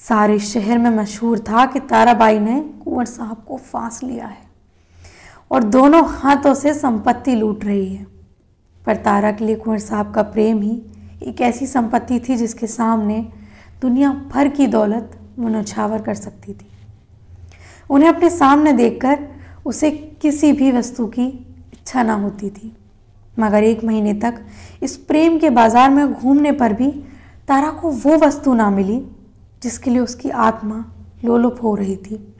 सारे 0.00 0.38
शहर 0.38 0.78
में 0.78 0.90
मशहूर 0.90 1.38
था 1.38 1.64
कि 1.66 1.80
ताराबाई 1.80 2.38
ने 2.38 2.60
कुंवर 2.84 3.04
साहब 3.04 3.44
को 3.48 3.56
फांस 3.56 4.02
लिया 4.02 4.26
है 4.26 4.46
और 5.50 5.64
दोनों 5.64 6.02
हाथों 6.10 6.54
से 6.54 6.74
संपत्ति 6.74 7.34
लूट 7.34 7.64
रही 7.64 7.94
है। 7.94 8.06
पर 8.82 8.96
तारा 8.96 9.32
के 9.32 9.44
लिए 9.44 9.56
कुंवर 9.56 9.78
साहब 9.78 10.12
का 10.14 10.22
प्रेम 10.24 10.60
ही 10.62 10.80
एक 11.22 11.40
ऐसी 11.40 11.66
संपत्ति 11.66 12.20
थी 12.20 12.36
जिसके 12.36 12.66
सामने 12.66 13.20
दुनिया 13.82 14.12
भर 14.32 14.48
की 14.48 14.66
दौलत 14.66 15.18
मनोछावर 15.38 16.02
कर 16.02 16.14
सकती 16.14 16.52
थी। 16.52 16.70
उन्हें 17.90 18.08
अपने 18.08 18.30
सामने 18.30 18.72
देखकर 18.72 19.28
उसे 19.66 19.90
किसी 20.22 20.52
भी 20.52 20.72
वस्तु 20.72 21.06
की 21.08 21.26
इच्छा 21.72 22.02
ना 22.02 22.14
होती 22.14 22.50
थी। 22.50 22.72
मगर 23.38 23.64
एक 23.64 23.84
महीने 23.84 24.14
तक 24.14 24.44
इस 24.82 24.96
प्रेम 24.98 25.38
के 25.38 25.50
बाज़ार 25.52 25.90
में 25.90 26.12
घूमने 26.12 26.52
पर 26.52 26.72
भी 26.72 26.90
तारा 27.48 27.70
को 27.72 27.90
वो 27.90 28.16
वस्तु 28.18 28.54
ना 28.54 28.70
मिली 28.70 29.00
जिसके 29.62 29.90
लिए 29.90 30.00
उसकी 30.00 30.30
आत्मा 30.30 30.84
लोलुप 31.24 31.58
हो 31.62 31.74
रही 31.74 31.96
थी। 31.96 32.34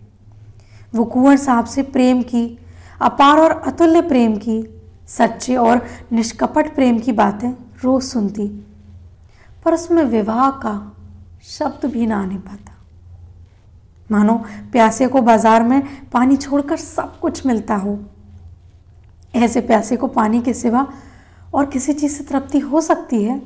वो 0.95 1.05
कुंवर 1.05 1.37
साहब 1.37 1.65
से 1.65 1.83
प्रेम 1.83 2.23
की, 2.23 2.59
अपार 3.01 3.39
और 3.39 3.51
अतुल्य 3.51 4.03
प्रेम 4.03 4.37
की, 4.37 4.83
सच्चे 5.09 5.57
और 5.57 5.87
निष्कपट 6.13 6.75
प्रेम 6.75 6.99
की 6.99 7.13
बातें 7.13 7.51
रोज 7.85 8.03
सुनती। 8.03 8.49
पर 9.65 9.75
उसमें 9.75 10.03
विवाह 10.05 10.51
का 10.51 10.97
शब्द 11.43 11.91
भी 11.91 12.07
ना 12.07 12.23
आने 12.23 12.37
पाता। 12.37 12.73
मानो 14.11 14.35
प्यासे 14.73 15.07
को 15.07 15.21
बाज़ार 15.21 15.63
में 15.63 15.83
पानी 16.11 16.37
छोड़कर 16.37 16.77
सब 16.77 17.19
कुछ 17.21 17.47
मिलता 17.47 17.77
हो। 17.77 17.99
ऐसे 19.35 19.61
प्यासे 19.61 19.97
को 19.97 20.07
पानी 20.07 20.41
के 20.43 20.55
सिवा 20.55 20.87
और 21.55 21.67
किसी 21.67 21.93
चीज़ 21.93 22.13
से 22.13 22.25
तृप्ति 22.25 22.59
हो 22.59 22.81
सकती 22.81 23.23
है? 23.25 23.39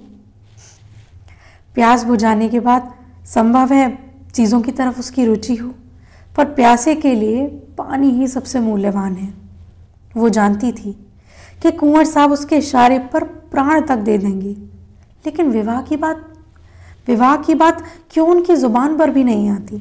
प्यास 1.75 2.05
बुझाने 2.05 2.49
के 2.49 2.61
बाद 2.61 2.95
संभव 3.26 3.73
है 3.73 4.14
चीज़ों 4.35 4.61
की 4.62 4.73
तरफ़ 4.73 4.99
उसकी 4.99 5.25
रुचि 5.25 5.55
हो, 5.55 5.75
पर 6.37 6.45
प्यासे 6.45 6.95
के 6.95 7.14
लिए 7.14 7.47
पानी 7.79 8.11
ही 8.11 8.29
सबसे 8.29 8.61
मूल्यवान 8.61 9.14
है। 9.14 9.35
वो 10.17 10.29
जानती 10.29 10.73
थी 10.73 11.07
कि 11.62 11.71
कुंवर 11.71 12.05
साहब 12.05 12.33
उसके 12.33 12.57
इशारे 12.57 12.99
पर 12.99 13.25
प्राण 13.25 13.81
तक 13.81 13.97
दे 13.97 14.19
देंगे। 14.19 14.52
लेकिन 15.26 15.47
विवाह 15.47 15.83
की 15.83 15.97
बात, 15.97 16.29
विवाह 17.07 17.37
की 17.37 17.55
बात 17.55 17.85
क्यों 18.11 18.29
उनकी 18.29 18.57
ज़ुबान 18.57 18.99
पर 18.99 19.11
भी 19.11 19.25
नहीं 19.25 19.49
आती? 19.49 19.79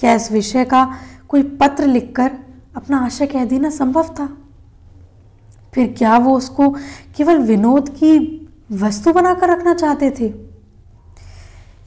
क्या 0.00 0.14
इस 0.14 0.32
विषय 0.32 0.64
का 0.64 0.94
कोई 1.28 1.42
पत्र 1.42 1.86
लिखकर 1.86 2.32
अपना 2.76 2.98
आशय 2.98 3.26
कह 3.26 3.44
देना 3.44 3.70
संभव 3.70 4.08
था? 4.08 4.38
फिर 5.74 5.94
क्या 5.98 6.18
वो 6.18 6.36
उसको 6.36 6.70
केवल 7.16 7.38
विनोद 7.38 7.88
की 7.88 8.40
वस्तु 8.72 9.12
बनाकर 9.12 9.50
रखना 9.50 9.74
चाहते 9.74 10.10
थे? 10.10 10.43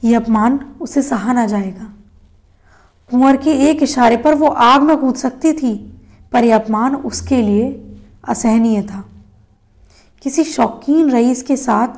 यह 0.04 0.20
अपमान 0.20 0.76
उसे 0.80 1.02
सहा 1.02 1.32
ना 1.32 1.46
जाएगा। 1.46 1.92
कुंवर 3.10 3.36
के 3.36 3.52
एक 3.52 3.82
इशारे 3.82 4.16
पर 4.16 4.34
वो 4.34 4.46
आग 4.46 4.82
में 4.82 4.96
कूद 4.96 5.14
सकती 5.14 5.52
थी, 5.52 6.00
पर 6.32 6.44
यह 6.44 6.58
अपमान 6.58 6.96
उसके 6.96 7.42
लिए 7.42 7.96
असहनीय 8.28 8.82
था। 8.82 9.08
किसी 10.22 10.44
शौकीन 10.44 11.10
रईस 11.10 11.42
के 11.42 11.56
साथ 11.56 11.88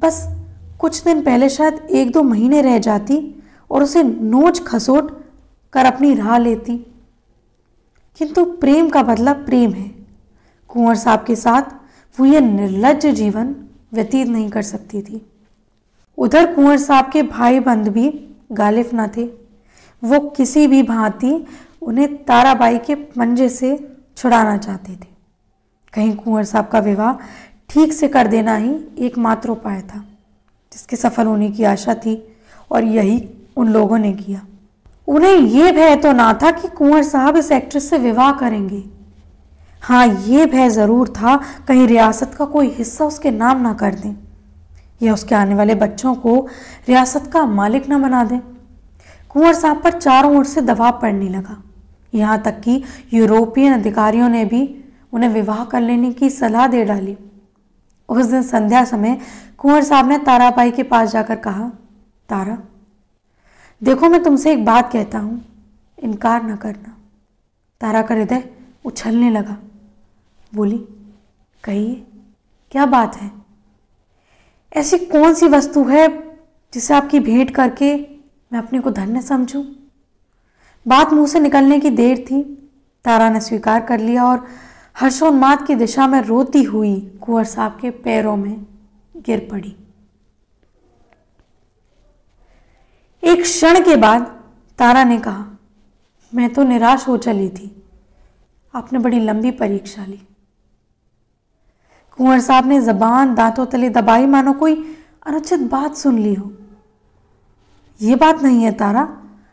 बस 0.00 0.36
कुछ 0.78 1.04
दिन 1.04 1.22
पहले 1.22 1.48
शायद 1.48 1.74
एक 1.74 2.12
दो 2.12 2.22
महीने 2.22 2.62
रह 2.62 2.78
जाती 2.78 3.42
और 3.70 3.82
उसे 3.82 4.02
नोच 4.02 4.62
खसोट 4.62 5.24
कर 5.72 5.84
अपनी 5.84 6.14
राह 6.14 6.38
लेती। 6.38 6.78
किंतु 8.18 8.44
प्रेम 8.44 8.88
का 8.88 9.02
बदला 9.02 9.32
प्रेम 9.32 9.72
है। 9.72 9.94
कुंवर 10.68 10.94
साहब 10.94 11.24
के 11.24 11.36
साथ 11.36 11.62
वो 12.20 12.26
ये 12.26 12.40
निर्लज 12.40 13.06
जीवन 13.06 13.56
व्यतीत 13.92 14.28
नहीं 14.28 14.50
कर 14.50 14.62
सकती 14.62 15.02
थी। 15.02 15.30
उधर 16.18 16.54
कुंवर 16.54 16.76
साहब 16.78 17.10
के 17.12 17.22
भाई 17.24 17.60
बंद 17.60 17.88
भी 17.88 18.08
गालिफ 18.52 18.90
न 18.94 19.06
थे। 19.16 19.24
वो 20.02 20.18
किसी 20.30 20.66
भी 20.66 20.82
भांति 20.84 21.32
उन्हें 21.82 22.16
ताराबाई 22.24 22.78
के 22.78 22.94
पंजे 22.94 23.48
से 23.48 23.76
छुड़ाना 24.16 24.56
चाहते 24.58 24.92
थे। 24.92 25.14
कहीं 25.92 26.14
कुंवर 26.14 26.44
साहब 26.44 26.68
का 26.68 26.78
विवाह 26.80 27.14
ठीक 27.70 27.92
से 27.92 28.08
कर 28.08 28.26
देना 28.26 28.56
ही 28.56 28.74
एकमात्र 28.98 29.50
उपाय 29.50 29.80
था, 29.82 30.04
जिसके 30.72 30.96
सफल 30.96 31.26
होने 31.26 31.50
की 31.50 31.64
आशा 31.66 31.94
थी 31.96 32.22
और 32.70 32.84
यही 32.84 33.22
उन 33.56 33.68
लोगों 33.68 33.98
ने 33.98 34.12
किया। 34.14 34.40
उन्हें 35.08 35.32
यह 35.32 35.72
भय 35.72 35.96
तो 35.96 36.12
ना 36.12 36.32
था 36.42 36.50
कि 36.50 36.68
कुंवर 36.68 37.02
साहब 37.04 37.36
इस 37.36 37.50
एक्ट्रेस 37.52 37.88
से 37.90 37.98
विवाह 37.98 38.32
करेंगे। 38.32 38.82
हाँ 39.82 40.06
ये 40.06 40.46
भय 40.46 40.68
ज़रूर 40.70 41.08
था, 41.08 41.36
कहीं 41.68 41.86
रियासत 41.86 42.34
का 42.34 42.44
कोई 42.44 42.68
हिस्सा 42.68 43.04
उसके 43.04 43.30
नाम 43.32 43.60
ना 43.62 43.72
कर 43.74 43.94
दें। 43.94 44.14
या 45.00 45.14
उसके 45.14 45.34
आने 45.34 45.54
वाले 45.54 45.74
बच्चों 45.74 46.14
को 46.14 46.38
रियासत 46.88 47.30
का 47.32 47.44
मालिक 47.46 47.90
न 47.90 48.02
बना 48.02 48.24
दें। 48.24 48.40
कुंवर 49.30 49.54
साहब 49.54 49.82
पर 49.82 49.92
चारों 49.92 50.36
ओर 50.36 50.44
से 50.44 50.60
दबाव 50.60 50.98
पड़ने 51.00 51.28
लगा। 51.28 51.62
यहाँ 52.14 52.40
तक 52.42 52.60
कि 52.60 52.82
यूरोपियन 53.14 53.72
अधिकारियों 53.72 54.28
ने 54.28 54.44
भी 54.44 54.62
उन्हें 55.12 55.30
विवाह 55.30 55.64
कर 55.64 55.80
लेने 55.80 56.12
की 56.12 56.30
सलाह 56.30 56.66
दे 56.66 56.84
डाली। 56.84 57.16
उस 58.08 58.26
दिन 58.26 58.42
संध्या 58.42 58.84
समय 58.84 59.18
कुंवर 59.58 59.82
साहब 59.82 60.08
ने 60.08 60.18
ताराबाई 60.18 60.70
के 60.70 60.82
पास 60.82 61.12
जाकर 61.12 61.36
कहा, 61.36 61.68
तारा, 62.28 62.58
देखो 63.82 64.08
मैं 64.08 64.22
तुमसे 64.22 64.52
एक 64.52 64.64
बात 64.64 64.92
कहता 64.92 65.18
हूँ। 65.18 65.44
इनकार 65.98 66.42
न 66.42 66.56
करना 66.56 66.96
तारा 67.80 68.02
का 68.02 68.14
हृदय 68.14 68.42
उछलने 68.84 69.30
लगा। 69.30 69.56
बोली, 70.54 70.78
कहिए, 71.64 71.94
क्या 72.72 72.86
बात 72.86 73.16
है? 73.16 73.30
ऐसी 74.72 74.98
कौन 74.98 75.34
सी 75.34 75.48
वस्तु 75.48 75.84
है 75.84 76.38
जिसे 76.74 76.94
आपकी 76.94 77.20
भेंट 77.20 77.50
करके 77.50 77.94
मैं 78.52 78.58
अपने 78.58 78.80
को 78.80 78.90
धन्य 78.90 79.22
समझूं? 79.22 79.64
बात 80.88 81.12
मुँह 81.12 81.26
से 81.26 81.40
निकलने 81.40 81.80
की 81.80 81.90
देर 81.90 82.18
थी। 82.18 82.42
तारा 83.04 83.30
ने 83.30 83.40
स्वीकार 83.40 83.80
कर 83.80 84.00
लिया 84.00 84.24
और 84.24 84.46
हर्षोन्माद 84.96 85.66
की 85.66 85.74
दिशा 85.74 86.06
में 86.06 86.20
रोती 86.20 86.62
हुई 86.62 87.18
कुंवर 87.22 87.44
साहब 87.44 87.78
के 87.80 87.90
पैरों 87.90 88.36
में 88.36 88.66
गिर 89.16 89.48
पड़ी। 89.50 89.76
एक 93.24 93.42
क्षण 93.42 93.84
के 93.84 93.96
बाद 93.96 94.22
तारा 94.78 95.04
ने 95.04 95.18
कहा, 95.18 95.46
मैं 96.34 96.54
तो 96.54 96.62
निराश 96.62 97.08
हो 97.08 97.16
चली 97.16 97.48
थी। 97.48 97.82
आपने 98.74 98.98
बड़ी 98.98 99.20
लंबी 99.20 99.50
परीक्षा 99.50 100.04
ली। 100.04 100.22
कुंवर 102.18 102.40
साहब 102.40 102.66
ने 102.66 102.80
जबान, 102.80 103.34
दांतों, 103.34 103.66
तले 103.66 103.88
दबाई, 103.90 104.26
मानो 104.26 104.52
कोई 104.52 104.74
अनुचित 105.26 105.60
बात 105.70 105.96
सुन 105.96 106.18
ली 106.18 106.34
हो। 106.34 106.50
ये 108.00 108.14
बात 108.16 108.42
नहीं 108.42 108.64
है 108.64 108.72
तारा। 108.72 109.08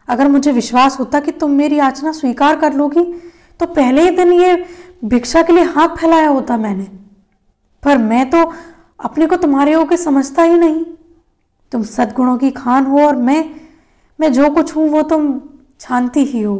अगर 0.07 0.27
मुझे 0.27 0.51
विश्वास 0.51 0.99
होता 0.99 1.19
कि 1.19 1.31
तुम 1.31 1.51
मेरी 1.51 1.75
याचना 1.75 2.11
स्वीकार 2.11 2.59
कर 2.59 2.73
लोगी 2.73 3.03
तो 3.59 3.65
पहले 3.65 4.01
ही 4.01 4.09
दिन 4.09 4.31
ये 4.33 4.55
भिक्षा 5.05 5.41
के 5.41 5.53
लिए 5.53 5.63
हाथ 5.65 5.95
फैलाया 5.97 6.27
होता 6.27 6.57
मैंने। 6.57 6.83
पर 7.83 7.97
मैं 7.97 8.29
तो 8.29 8.43
अपने 8.99 9.25
को 9.27 9.35
तुम्हारे 9.35 9.73
हो 9.73 9.85
के 9.85 9.97
समझता 9.97 10.43
ही 10.43 10.57
नहीं। 10.57 10.83
तुम 11.71 11.83
सदगुणों 11.83 12.37
की 12.37 12.51
खान 12.51 12.85
हो 12.85 13.05
और 13.05 13.15
मैं 13.15 13.43
मैं 14.19 14.31
जो 14.33 14.49
कुछ 14.49 14.75
हूँ, 14.75 14.89
वो 14.89 15.01
तुम 15.01 15.41
छानती 15.79 16.23
ही 16.23 16.41
हो। 16.41 16.57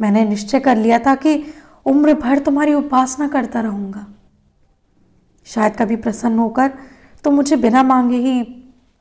मैंने 0.00 0.24
निश्चय 0.24 0.60
कर 0.60 0.76
लिया 0.76 0.98
था 0.98 1.14
कि 1.14 1.42
उम्र 1.86 2.14
भर 2.14 2.38
तुम्हारी 2.38 2.74
उपासना 2.74 3.28
करता 3.28 3.60
रहूँगा। 3.60 4.06
शायद 5.50 5.76
कभी 5.76 5.96
प्रसन्न 5.98 6.38
होकर 6.38 6.70
तो 7.24 7.30
मुझे 7.30 7.56
बिना 7.56 7.82
मांगे 7.82 8.16
ही 8.18 8.40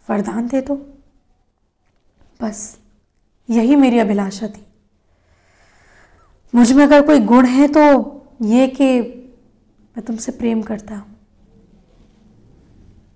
वरदान 0.07 0.47
दे 0.47 0.61
दो। 0.61 0.75
बस, 2.39 2.77
यही 3.49 3.75
मेरी 3.75 3.99
अभिलाषा 3.99 4.47
थी। 4.47 4.65
मुझमें 6.53 6.83
अगर 6.83 7.01
कोई 7.01 7.19
गुण 7.21 7.45
है 7.47 7.67
तो 7.67 7.81
ये 8.43 8.67
कि 8.69 8.99
मैं 9.95 10.05
तुमसे 10.05 10.31
प्रेम 10.31 10.61
करता 10.61 10.95
हूँ। 10.95 11.15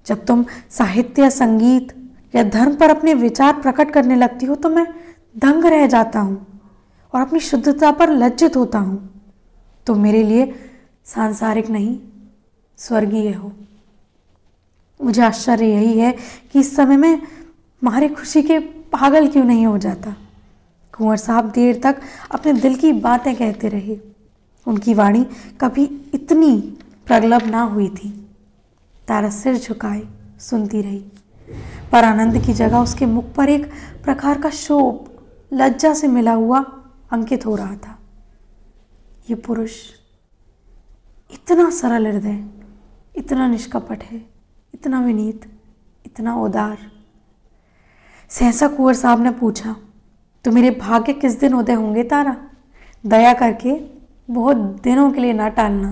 जब 0.06 0.26
तुम 0.26 0.46
साहित्य 0.70 1.30
संगीत 1.30 1.94
या 2.34 2.44
धर्म 2.44 2.76
पर 2.76 2.90
अपने 2.90 3.14
विचार 3.14 3.62
प्रकट 3.62 3.92
करने 3.92 4.16
लगती 4.16 4.46
हो 4.46 4.56
तो 4.56 4.70
मैं 4.70 4.86
दंग 5.36 5.66
रह 5.66 5.86
जाता 5.88 6.20
हूँ 6.20 6.62
और 7.14 7.22
अपनी 7.22 7.40
शुद्धता 7.42 7.92
पर 7.92 8.10
लज्जित 8.12 8.56
होता 8.56 8.80
हूँ। 8.80 8.98
तो 9.88 9.96
मेरे 9.96 10.24
लिए 10.24 10.54
सांसारिक 11.06 11.70
नहीं 11.70 11.98
स्वर्गीय 12.78 13.32
हो। 13.32 13.52
मुझे 15.04 15.22
आश्चर्य 15.22 15.66
यही 15.66 16.00
है 16.00 16.18
कि 16.52 16.60
इस 16.60 16.76
समय 16.76 16.98
में 16.98 17.22
मारे 17.84 18.10
खुशी 18.10 18.44
के 18.44 18.60
पागल 18.60 19.28
क्यों 19.28 19.44
नहीं 19.44 19.66
हो 19.66 19.78
जाता? 19.78 20.16
कुंवर 20.98 21.18
साहब 21.18 21.52
देर 21.52 21.82
तक 21.84 22.02
अपने 22.32 22.54
दिल 22.54 22.76
की 22.76 22.94
बातें 22.94 23.36
कहते 23.36 23.68
रहे। 23.68 24.00
उनकी 24.68 24.94
वाणी 24.94 25.26
कभी 25.62 26.12
इतनी 26.14 26.78
प्रगलभ 27.06 27.44
ना 27.44 27.62
हुई 27.62 27.88
थी। 27.88 28.28
तारा 29.08 29.30
सिर 29.30 29.58
झुकाए, 29.58 30.02
सुनती 30.40 30.82
रही। 30.82 31.06
पर 31.92 32.04
आनंद 32.04 32.46
की 32.46 32.54
जगह 32.54 32.80
उसके 32.80 33.06
मुख 33.06 33.34
पर 33.34 33.50
एक 33.50 33.66
प्रकार 34.04 34.42
का 34.42 34.50
शोभ, 34.50 35.22
लज्जा 35.54 35.94
से 35.94 36.08
मिला 36.08 36.34
हुआ 36.34 36.60
अंकित 37.12 37.46
हो 37.46 37.56
रहा 37.56 37.76
था। 37.76 38.00
ये 39.30 39.36
पुरुष 39.36 39.72
इतना 41.34 41.70
सरल 41.70 42.08
हृदय 42.08 42.63
इतना 43.16 43.48
निष्कपट 43.48 44.04
है, 44.04 44.22
इतना 44.74 45.00
विनीत, 45.00 45.46
इतना 46.06 46.36
उदार। 46.36 46.78
सहसा 48.32 48.68
कुंवर 48.68 48.94
साहब 48.94 49.22
ने 49.22 49.32
पूछा 49.32 49.76
तो 50.46 50.52
मेरे 50.52 50.70
भाग्य 50.72 51.14
किस 51.14 51.40
दिन 51.40 51.54
उदय 51.54 51.74
होंगे 51.74 52.04
तारा? 52.04 52.36
दया 53.04 53.34
करके 53.34 53.76
बहुत 54.30 54.58
दिनों 54.84 55.12
के 55.12 55.22
लिए 55.22 55.34
ना 55.34 55.48
टालना। 55.50 55.92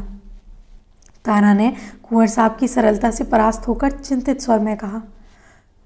तारा 1.25 1.53
ने 1.53 1.73
कुंवर 2.03 2.27
साहब 2.27 2.55
की 2.55 2.67
सरलता 2.67 3.12
से 3.12 3.23
परास्त 3.23 3.67
होकर 3.67 3.91
चिंतित 3.91 4.41
स्वर 4.41 4.60
में 4.60 4.75
कहा, 4.77 5.01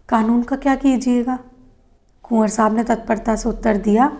कानून 0.09 0.41
का 0.43 0.55
क्या 0.55 0.75
कीजिएगा? 0.75 1.37
कुंवर 2.23 2.47
साहब 2.47 2.75
ने 2.75 2.83
तत्परता 2.83 3.35
से 3.35 3.49
उत्तर 3.49 3.77
दिया, 3.77 4.11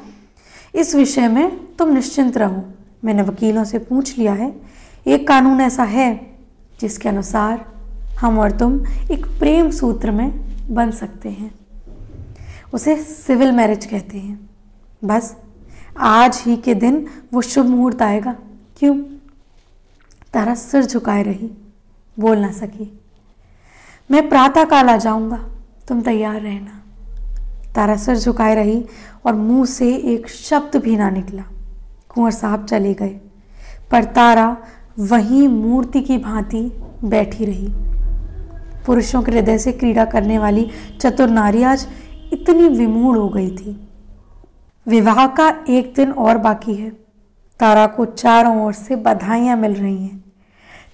इस 0.76 0.96
विषय 0.96 1.28
में 1.28 1.76
तुम 1.76 1.90
निश्चिंत 1.90 2.38
रहो। 2.38 2.64
मैंने 3.04 3.22
वकीलों 3.22 3.64
से 3.64 3.80
पूछ 3.80 4.18
लिया 4.18 4.34
है, 4.34 4.54
एक 5.08 5.28
कानून 5.28 5.62
ऐसा 5.62 5.84
है 5.84 6.35
जिसके 6.82 7.10
अनुसार 7.10 7.66
हम 8.20 8.40
और 8.40 8.52
तुम 8.52 8.86
एक 9.12 9.26
प्रेम 9.40 9.72
सूत्र 9.72 10.12
में 10.12 10.56
बन 10.74 10.92
सकते 10.92 11.30
हैं। 11.30 11.56
उसे 12.74 12.96
सिविल 13.04 13.52
मैरिज 13.52 13.86
कहते 13.86 14.18
हैं। 14.18 14.50
बस, 15.04 15.36
आज 15.98 16.44
ही 16.46 16.58
के 16.58 16.74
दिन 16.74 17.08
वो 17.34 17.42
शुभ 17.42 17.66
मुहूर्त 17.66 18.02
आएगा। 18.02 18.36
क्यों? 18.78 18.98
तारा 20.34 20.56
सिर 20.56 20.86
झुकाए 20.86 21.24
रही, 21.24 21.52
बोल 22.20 22.38
ना 22.38 22.52
सकी। 22.52 23.00
मैं 24.12 24.30
प्रातः 24.30 24.66
काल 24.66 24.90
आ 24.90 24.98
जाऊँगा, 24.98 25.46
तुम 25.88 26.02
तैयार 26.02 26.42
रहना। 26.42 26.82
तारा 27.76 27.98
सिर 27.98 28.16
झुकाए 28.16 28.56
रही 28.56 28.86
और 29.26 29.34
मुँह 29.34 29.66
से 29.66 29.96
एक 29.96 30.30
शब्द 30.30 30.78
भी 30.78 30.96
ना 30.96 31.10
निकला। 31.10 31.44
कुंवर 32.10 32.32
साहब 32.32 32.66
चले 32.66 32.94
गए। 32.94 33.20
पर 33.92 34.04
तारा 34.04 34.58
वहीं 35.00 35.48
मूर्ति 35.48 36.02
की 36.02 36.18
भांति 36.18 36.72
बैठी 37.04 37.46
रही। 37.46 37.68
पुरुषों 38.86 39.24
के 39.24 39.32
हृदय 39.32 39.58
से 39.58 39.72
क्रीड़ा 39.72 40.06
करने 40.06 40.40
वाली 40.40 40.72
चतुर 41.02 41.30
नारी 41.30 41.64
आज 41.64 41.88
इतनी 42.34 42.68
विमूढ़ 42.68 43.18
हो 43.18 43.30
गई 43.30 43.50
थी। 43.50 43.88
विवाह 44.88 45.28
का 45.28 45.66
एक 45.70 45.94
दिन 45.96 46.12
और 46.12 46.38
बाकी 46.38 46.76
है। 46.76 46.90
तारा 47.60 47.88
को 47.88 48.06
चारों 48.06 48.66
ओर 48.66 48.74
से 48.74 48.96
बधाइयाँ 48.96 49.58
मिल 49.58 49.74
रही 49.74 50.04
हैं। 50.04 50.34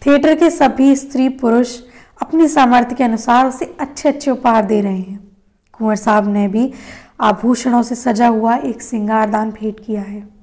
थिएटर 0.05 0.35
के 0.35 0.49
सभी 0.49 0.95
स्त्री 0.95 1.29
पुरुष 1.29 1.79
अपनी 2.21 2.47
सामर्थ्य 2.47 2.95
के 2.95 3.03
अनुसार 3.03 3.45
उसे 3.45 3.75
अच्छे 3.79 4.09
अच्छे 4.09 4.31
उपहार 4.31 4.65
दे 4.65 4.81
रहे 4.81 4.97
हैं। 4.97 5.31
कुंवर 5.73 5.95
साहब 5.95 6.27
ने 6.27 6.47
भी 6.47 6.73
आभूषणों 7.21 7.83
से 7.83 7.95
सजा 7.95 8.27
हुआ 8.27 8.55
एक 8.55 8.81
सिंगारदान 8.81 9.51
भेंट 9.51 9.79
किया 9.79 10.01
है। 10.01 10.40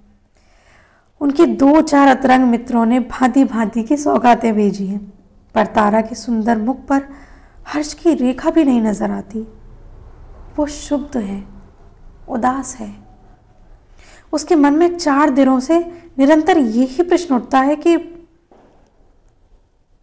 उनके 1.20 1.46
दो 1.46 1.81
चार 1.81 2.09
अतरंग 2.09 2.44
मित्रों 2.44 2.87
ने 2.87 3.00
भांति 3.00 3.44
भांति 3.44 3.83
की 3.83 3.96
सौगातें 3.96 4.54
भेजी 4.54 4.87
हैं। 4.87 5.12
पर 5.54 5.66
तारा 5.66 6.00
के 6.00 6.14
सुंदर 6.14 6.59
मुख 6.59 6.85
पर 6.85 7.09
हर्ष 7.68 7.94
की 7.94 8.14
रेखा 8.14 8.50
भी 8.50 8.64
नहीं 8.64 8.83
नज़र 8.83 9.11
आती। 9.11 9.40
वो 10.57 10.66
शुद्ध 10.66 11.16
है, 11.16 11.44
उदास 12.28 12.76
है। 12.76 12.94
उसके 14.33 14.54
मन 14.54 14.74
में 14.74 14.98
चार 14.98 15.31
दिनों 15.31 15.61
से 15.61 15.78
निरंतर 16.18 16.59
यही 16.59 17.02
प्रश्न 17.02 17.35
उठता 17.35 17.61
है 17.61 17.76
कि 17.76 17.96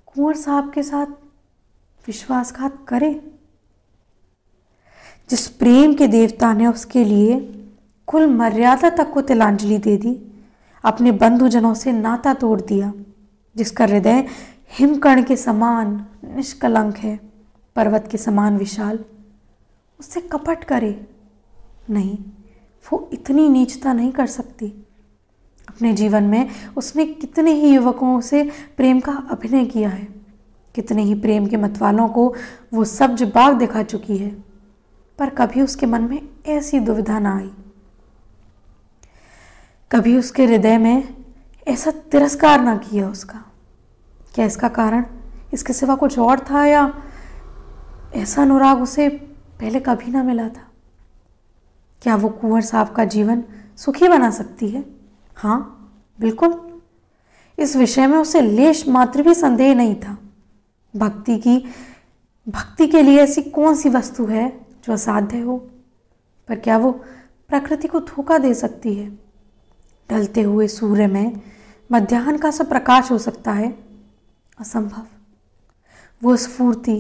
कुंवर 0.06 0.36
साहब 0.36 0.72
के 0.74 0.84
साथ 0.84 1.06
विश्वासघात 2.08 2.86
करे? 2.88 3.32
जिस 5.30 5.48
प्रेम 5.48 5.94
के 5.94 6.08
देवता 6.08 6.54
ने 6.54 6.68
उसके 6.68 7.04
लिए 7.04 7.40
कुल 8.08 8.28
मर्यादा 8.28 8.90
तक 8.90 9.12
को 9.12 9.22
तिलांजलि 9.22 9.78
दे 9.78 9.98
दी 9.98 10.35
अपने 10.86 11.12
बंधुजनों 11.12 11.74
से 11.74 11.92
नाता 11.92 12.34
तोड़ 12.34 12.62
दिया, 12.62 12.94
जिसका 13.58 13.86
हृदय 13.86 14.28
हिमकर्ण 14.72 15.24
के 15.24 15.36
समान 15.36 16.06
निष्कलंक 16.36 16.98
है, 16.98 17.20
पर्वत 17.76 18.08
के 18.12 18.18
समान 18.18 18.58
विशाल। 18.58 19.00
उससे 20.00 20.22
कपट 20.22 20.64
करे। 20.64 21.08
नहीं, 21.90 22.18
वो 22.92 23.10
इतनी 23.14 23.50
नीचता 23.50 23.94
नहीं 23.94 24.12
कर 24.12 24.26
सकती। 24.26 24.88
अपने 25.70 25.94
जीवन 25.94 26.24
में 26.24 26.50
उसने 26.78 27.06
कितने 27.06 27.52
ही 27.52 27.76
युवकों 27.76 28.22
से 28.22 28.52
प्रेम 28.78 29.00
का 29.00 29.28
अभिनय 29.32 29.66
किया 29.66 29.90
है। 29.90 30.08
कितने 30.76 31.04
ही 31.04 31.16
प्रेम 31.16 31.48
के 31.48 31.58
मतवालों 31.58 32.08
को 32.08 32.36
वो 32.74 32.84
सब्ज 32.84 33.24
बाग 33.24 33.58
दिखा 33.58 33.84
चुकी 33.84 34.18
है। 34.18 34.30
पर 35.20 35.30
कभी 35.30 35.62
उसके 35.62 35.86
मन 35.86 36.02
में 36.02 36.30
ऐसी 36.48 36.80
दुविधा 36.80 37.20
ना 37.20 37.38
आई। 37.38 37.52
कभी 39.92 40.18
उसके 40.18 40.46
हृदय 40.46 40.78
में 40.78 41.16
ऐसा 41.68 41.92
तिरस्कार 41.92 42.62
ना 42.62 42.78
किया 42.78 43.10
उसका। 43.10 43.46
क्या 44.36 44.46
इसका 44.46 44.70
कारण 44.70 45.06
इसके 45.54 45.74
सिवा 45.74 45.96
कुछ 45.96 46.20
और 46.20 46.40
था 46.40 46.66
या 46.66 47.04
ऐसा 48.16 48.42
अनुराग 48.42 48.82
उसे 48.82 49.10
पहले 49.60 49.80
कभी 49.80 50.12
ना 50.12 50.24
मिला 50.24 50.50
था? 50.50 50.72
क्या 52.02 52.16
वो 52.16 52.30
कुंवर 52.30 52.62
साहब 52.62 52.90
का 52.90 53.06
जीवन 53.06 53.44
सुखी 53.78 54.08
बना 54.08 54.32
सकती 54.32 54.70
है? 54.70 54.86
हाँ 55.36 55.92
बिल्कुल। 56.20 56.82
इस 57.60 57.76
विषय 57.76 58.08
में 58.08 58.18
उसे 58.18 58.42
लेश 58.42 58.88
मात्र 58.88 59.24
भी 59.24 59.34
संदेह 59.34 59.76
नहीं 59.76 59.96
था। 59.96 60.18
भक्ति 60.96 61.38
की, 61.38 61.66
भक्ति 62.50 62.88
के 62.88 63.02
लिए 63.02 63.20
ऐसी 63.20 63.42
कौन 63.42 63.76
सी 63.76 63.90
वस्तु 63.90 64.26
है 64.26 64.62
जो 64.86 64.94
असाध्य 64.94 65.40
हो? 65.40 65.58
पर 66.48 66.56
क्या 66.56 66.78
वो 66.78 66.92
प्रकृति 67.50 67.88
को 67.88 68.00
धोखा 68.00 68.38
दे 68.38 68.54
सकती 68.54 68.94
है? 68.94 69.25
ढलते 70.12 70.42
हुए 70.42 70.68
सूर्य 70.68 71.08
में 71.08 71.42
मध्याह्न 71.92 72.38
का 72.38 72.52
सा 72.52 72.64
प्रकाश 72.64 73.12
हो 73.12 73.18
सकता 73.18 73.52
है। 73.52 73.80
असंभव। 74.60 75.08
वो 76.24 76.36
स्फूर्ति, 76.36 76.98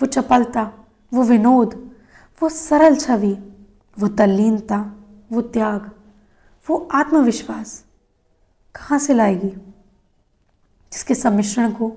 वो 0.00 0.06
चपलता, 0.06 0.72
वो 1.14 1.22
विनोद, 1.22 1.90
वो 2.42 2.48
सरल 2.48 2.96
छवि, 2.96 3.32
वो 3.98 4.08
तल्लीनता, 4.08 4.92
वो 5.32 5.40
त्याग, 5.40 5.90
वो 6.68 6.88
आत्मविश्वास 6.92 7.84
कहाँ 8.74 8.98
से 8.98 9.14
लाएगी? 9.14 9.48
जिसके 10.92 11.14
सम्मिश्रण 11.14 11.70
को 11.70 11.96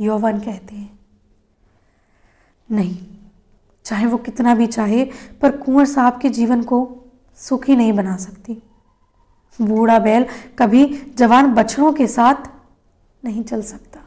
यौवन 0.00 0.40
कहते 0.40 0.74
हैं। 0.74 0.98
नहीं, 2.70 3.06
चाहे 3.84 4.06
वो 4.06 4.16
कितना 4.16 4.54
भी 4.54 4.66
चाहे, 4.66 5.10
पर 5.42 5.56
कुंवर 5.56 5.84
साहब 5.84 6.20
के 6.20 6.28
जीवन 6.28 6.62
को 6.62 7.04
सुखी 7.36 7.76
नहीं 7.76 7.92
बना 7.92 8.16
सकती। 8.16 8.62
बूढ़ा 9.60 9.98
बैल 9.98 10.26
कभी 10.58 11.02
जवान 11.16 11.54
बछड़ों 11.54 11.92
के 11.92 12.06
साथ 12.06 12.34
नहीं 13.24 13.44
चल 13.44 13.62
सकता। 13.62 14.00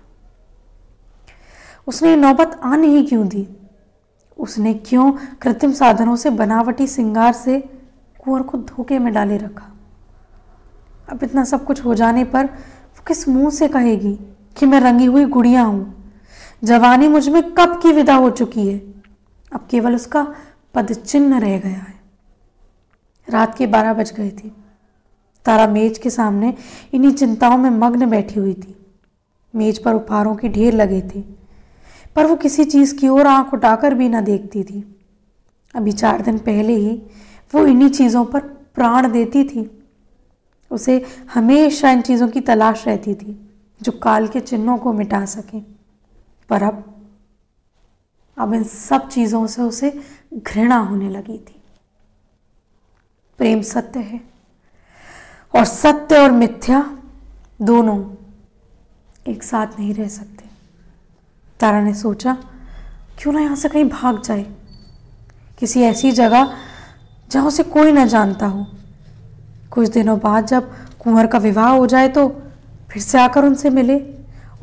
उसने 1.88 2.16
नौबत 2.16 2.60
आने 2.64 2.88
ही 2.88 3.04
क्यों 3.04 3.28
दी? 3.28 3.48
उसने 4.38 4.74
क्यों 4.74 5.12
कृत्रिम 5.12 5.72
साधनों 5.72 6.16
से 6.16 6.30
बनावटी 6.30 6.88
सिंगार 6.88 7.34
से 7.34 7.60
कुंवर 8.24 8.42
को 8.42 8.58
धोखे 8.58 9.00
में 9.00 9.14
डाले 9.14 9.38
रखा? 9.38 9.70
अब 11.10 11.24
इतना 11.24 11.44
सब 11.44 11.66
कुछ 11.66 11.86
हो 11.86 11.94
जाने 11.94 12.24
पर 12.24 12.46
वो 12.46 13.04
किस 13.08 13.28
मुँह 13.28 13.50
से 13.50 13.68
कहेगी 13.68 14.20
कि 14.58 14.66
मैं 14.66 14.80
रंगी 14.80 15.06
हुई 15.06 15.26
गुड़िया 15.26 15.62
हूँ? 15.62 16.12
जवानी 16.64 17.08
मुझमें 17.08 17.54
कब 17.54 17.80
की 17.82 17.92
विदा 17.92 18.16
हो 18.16 18.30
चुकी 18.30 18.68
है? 18.68 18.78
अब 19.54 19.68
केवल 19.72 19.96
उसका 19.96 20.36
पद 20.74 20.94
चिन्ह 20.94 21.38
रह 21.38 21.60
गया 21.60 21.80
है। 21.80 22.02
रात 23.30 23.58
के 23.58 23.68
बारह 23.68 23.94
बज 23.94 24.14
गए 24.14 24.30
थे। 24.30 24.63
तारा 25.46 25.68
मेज 25.68 25.98
के 25.98 26.10
सामने 26.10 26.54
इन्हीं 26.94 27.12
चिंताओं 27.12 27.58
में 27.58 27.70
मग्न 27.70 28.10
बैठी 28.10 28.40
हुई 28.40 28.54
थी। 28.54 28.76
मेज 29.54 29.84
पर 29.84 29.94
उपहारों 29.94 30.36
के 30.36 30.50
ढेर 30.50 30.74
लगे 30.74 31.02
थे, 31.06 31.22
पर 32.16 32.26
वो 32.26 32.36
किसी 32.36 32.64
चीज़ 32.66 32.96
की 32.96 33.08
ओर 33.08 33.28
आँख 33.28 33.54
उठाकर 33.54 33.94
भी 33.94 34.10
ना 34.10 34.22
देखती 34.22 34.64
थी। 34.64 34.84
अभी 35.76 35.92
चार 35.92 36.22
दिन 36.22 36.38
पहले 36.38 36.74
ही 36.74 36.96
वो 37.54 37.66
इन्हीं 37.68 37.90
चीज़ों 37.90 38.26
पर 38.26 38.40
प्राण 38.76 39.12
देती 39.12 39.44
थी। 39.44 39.70
उसे 40.72 41.06
हमेशा 41.34 41.92
इन 41.92 42.02
चीज़ों 42.02 42.28
की 42.28 42.42
तलाश 42.42 42.88
रहती 42.88 43.16
थी, 43.16 43.40
जो 43.82 43.92
काल 43.92 44.28
के 44.28 44.40
चिन्हों 44.40 44.78
को 44.78 44.94
मिटा 44.94 45.26
सके। 45.26 45.60
पर 46.50 46.64
अब 46.64 46.84
अब 48.38 48.54
इन 48.54 48.64
सब 48.64 49.08
चीज़ों 49.10 49.46
से 49.48 49.62
उसे 49.62 49.92
घृणा 50.34 50.78
होने 50.78 51.10
लगी 51.10 51.38
थी। 51.38 51.62
प्रेम 53.40 53.62
सत्य 53.62 54.00
है। 54.00 54.33
और 55.54 55.66
सत्य 55.66 56.18
और 56.18 56.32
मिथ्या 56.32 56.80
दोनों 57.62 57.98
एक 59.26 59.44
साथ 59.44 59.80
नहीं 59.80 59.94
रह 59.94 60.08
सकते। 60.08 60.50
तारा 61.60 61.82
ने 61.82 61.94
सोचा, 61.94 62.38
क्यों 63.18 63.34
ना 63.34 63.40
यहाँ 63.40 63.56
से 63.56 63.70
कहीं 63.70 63.86
भाग 63.86 64.22
जाए? 64.22 64.46
किसी 65.60 65.82
ऐसी 65.82 66.12
जगह 66.12 66.56
जहाँ 67.32 67.46
उसे 67.48 67.64
कोई 67.64 67.92
ना 67.92 68.06
जानता 68.06 68.48
हो। 68.48 68.66
कुछ 69.72 69.90
दिनों 69.90 70.18
बाद 70.20 70.46
जब 70.46 70.72
कुंवर 71.00 71.28
का 71.28 71.38
विवाह 71.38 71.70
हो 71.70 71.86
जाए 71.88 72.08
तो 72.08 72.28
फिर 72.90 73.02
से 73.02 73.20
आकर 73.20 73.46
उनसे 73.46 73.70
मिले 73.70 74.00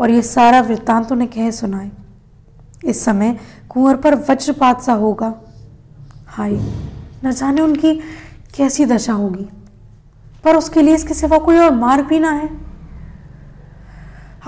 और 0.00 0.10
ये 0.10 0.22
सारा 0.22 0.60
वृत्तांत 0.60 1.12
उन्हें 1.12 1.30
कह 1.30 1.50
सुनाए। 1.50 1.90
इस 2.84 3.04
समय 3.04 3.38
कुंवर 3.68 3.96
पर 3.96 4.14
वज्रपात 4.28 4.82
सा 4.82 4.92
होगा। 4.92 5.32
हाय, 6.26 6.52
न 7.24 7.32
जाने 7.32 7.60
उनकी 7.60 7.94
कैसी 8.56 8.86
दशा 8.86 9.12
होगी। 9.12 9.48
पर 10.44 10.56
उसके 10.56 10.82
लिए 10.82 10.94
इसके 10.94 11.14
सिवा 11.14 11.38
कोई 11.38 11.58
और 11.58 11.70
मार्ग 11.70 12.06
भी 12.06 12.18
ना 12.18 12.30
है। 12.30 12.60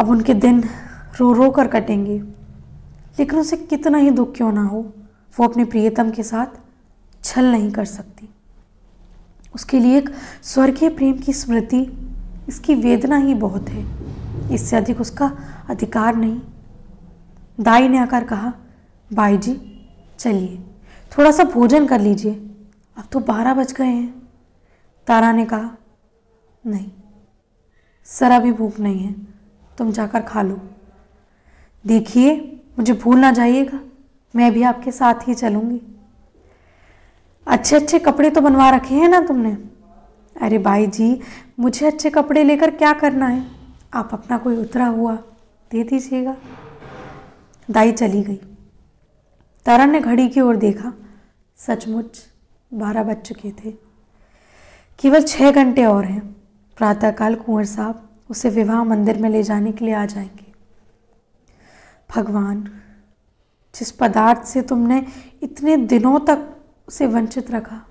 अब 0.01 0.09
उनके 0.09 0.35
दिन 0.35 0.65
रो 1.21 1.33
रो 1.33 1.51
कर 1.51 1.67
कटेंगे। 1.67 2.19
लेकिन 3.19 3.39
उसे 3.39 3.57
कितना 3.57 3.99
ही 3.99 4.11
दुख 4.11 4.37
क्यों 4.37 4.53
ना 4.53 4.63
हो, 4.63 4.93
वो 5.41 5.49
अपने 5.49 5.65
प्रियतम 5.65 6.11
के 6.11 6.23
साथ 6.23 6.47
छल 7.25 7.45
नहीं 7.45 7.71
कर 7.71 7.85
सकती। 7.85 8.29
उसके 9.55 9.81
लिए 9.81 9.99
एक 9.99 10.11
स्वर्गीय 10.43 10.89
प्रेम 10.89 11.19
की 11.19 11.33
स्मृति, 11.33 12.11
इसकी 12.49 12.75
वेदना 12.75 13.17
ही 13.17 13.35
बहुत 13.35 13.69
है। 13.69 13.87
इससे 14.55 14.77
अधिक 14.77 15.01
उसका 15.01 15.39
अधिकार 15.69 16.17
नहीं। 16.17 16.41
दाई 17.61 17.89
ने 17.89 17.99
आकर 17.99 18.25
कहा, 18.25 18.53
भाई 19.13 19.39
जी, 19.39 19.87
चलिए, 20.19 20.65
थोड़ा 21.19 21.31
सा 21.31 21.45
भोजन 21.45 21.87
कर 21.87 22.01
लीजिए। 22.01 22.33
अब 22.97 23.05
तो 23.13 23.21
बारह 23.21 23.55
बज 23.55 23.73
गए 23.73 23.87
हैं। 23.87 24.23
तारा 25.07 25.33
ने 25.33 25.45
कहा 25.45 25.71
नहीं। 26.67 26.91
सरा 28.05 28.39
भी 28.39 28.53
भूख 28.53 28.81
नहीं 28.81 28.99
है। 28.99 29.13
तुम 29.79 29.93
जाकर 29.93 30.21
खा 30.21 30.43
लो। 30.43 30.61
देखिए, 31.87 32.61
मुझे 32.79 32.93
भूल 32.93 33.19
ना 33.19 33.31
जाइएगा। 33.31 33.81
मैं 34.37 34.53
भी 34.53 34.63
आपके 34.63 34.93
साथ 34.93 35.15
ही 35.29 35.35
चलूँगी। 35.35 35.81
अच्छे 37.47 37.77
अच्छे 37.77 37.99
कपड़े 37.99 38.31
तो 38.31 38.41
बनवा 38.41 38.71
रखे 38.71 38.95
हैं 38.95 39.09
ना 39.09 39.21
तुमने? 39.21 39.53
अरे 40.41 40.59
भाई 40.59 40.87
जी, 40.87 41.21
मुझे 41.61 41.87
अच्छे 41.87 42.11
कपड़े 42.11 42.45
लेकर 42.45 42.71
क्या 42.71 42.93
करना 42.93 43.27
है? 43.27 43.47
आप 43.95 44.11
अपना 44.13 44.39
कोई 44.39 44.57
उतरा 44.57 44.87
हुआ 44.87 45.17
दे 45.71 45.85
दीजिएगा। 45.85 46.37
दाई 47.71 47.93
चली 47.93 48.23
गई। 48.23 48.41
तारा 49.67 49.85
ने 49.85 50.01
घड़ी 50.01 50.29
की 50.29 50.41
ओर 50.41 50.57
देखा। 50.57 50.93
सचमुच 51.57 52.27
बारह 52.75 53.03
बज 53.03 53.17
चुके 53.17 53.51
थे। 53.51 53.71
केवल 54.99 55.23
छः 55.23 55.51
घंटे 55.51 55.85
और 55.85 56.05
हैं। 56.05 56.42
प्रातःकाल 56.77 57.35
कुंवर 57.35 57.65
साहब 57.65 58.09
उसे 58.31 58.51
विवाह 58.51 58.85
मंदिर 58.85 59.19
में 59.19 59.31
ले 59.31 59.43
जाने 59.43 59.73
के 59.73 59.85
लिए 59.85 59.95
आ 59.95 60.07
जाएँगे। 60.07 60.53
भगवान, 62.17 62.71
जिस 63.75 63.91
पदार्थ 63.91 64.45
से 64.45 64.63
तुमने 64.63 65.07
इतने 65.43 65.77
दिनों 65.77 66.21
तक 66.21 66.57
उसे 66.89 67.07
वंचित 67.07 67.51
रखा, 67.51 67.87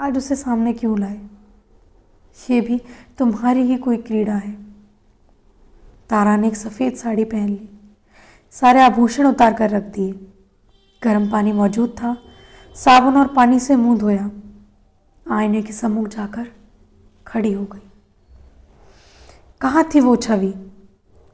आज 0.00 0.16
उसे 0.16 0.36
सामने 0.36 0.72
क्यों 0.72 0.98
लाए? 0.98 1.20
ये 2.50 2.60
भी 2.60 2.82
तुम्हारी 3.18 3.60
ही 3.60 3.76
कोई 3.76 3.96
क्रीड़ा 3.96 4.34
है। 4.34 4.52
तारा 6.08 6.36
ने 6.36 6.48
एक 6.48 6.56
सफ़ेद 6.56 6.94
साड़ी 6.94 7.24
पहन 7.24 7.48
ली, 7.48 7.68
सारे 8.50 8.80
आभूषण 8.80 9.26
उतार 9.26 9.54
कर 9.54 9.70
रख 9.70 9.82
दिए। 9.82 10.12
गर्म 11.02 11.30
पानी 11.30 11.52
मौजूद 11.52 11.90
था, 11.90 12.16
साबुन 12.74 13.16
और 13.16 13.28
पानी 13.28 13.60
से 13.60 13.76
मुँह 13.76 13.98
धोया। 13.98 14.30
आईने 15.30 15.62
के 15.62 15.72
सम्मुख 15.72 16.08
जाकर 16.08 16.48
खड़ी 17.26 17.52
हो 17.52 17.64
गई। 17.64 17.90
कहाँ 19.64 19.88
थी 19.94 20.00
वो 20.00 20.16
छवि? 20.16 20.54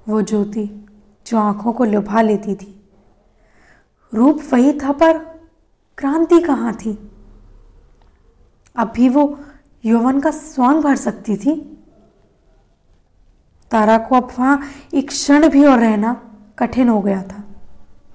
वो 0.08 0.22
ज्योति 0.22 0.86
जो 1.26 1.38
आँखों 1.38 1.72
को 1.72 1.84
लुभा 1.84 2.22
लेती 2.22 2.54
थी। 2.54 2.90
रूप 4.14 4.42
वही 4.52 4.72
था 4.72 4.92
पर 4.92 5.18
क्रांति 5.98 6.40
कहाँ 6.40 6.72
थी? 6.72 7.10
अब 8.76 8.92
भी 8.96 9.08
वो 9.08 9.40
यौवन 9.84 10.20
का 10.20 10.30
स्वांग 10.30 10.82
भर 10.82 10.96
सकती 10.96 11.36
थी। 11.36 11.78
तारा 13.70 13.98
को 13.98 14.14
अब 14.14 14.28
वहाँ 14.38 14.62
एक 14.94 15.08
क्षण 15.08 15.48
भी 15.48 15.64
और 15.64 15.78
रहना 15.78 16.22
कठिन 16.58 16.88
हो 16.88 17.00
गया 17.00 17.22
था। 17.22 17.44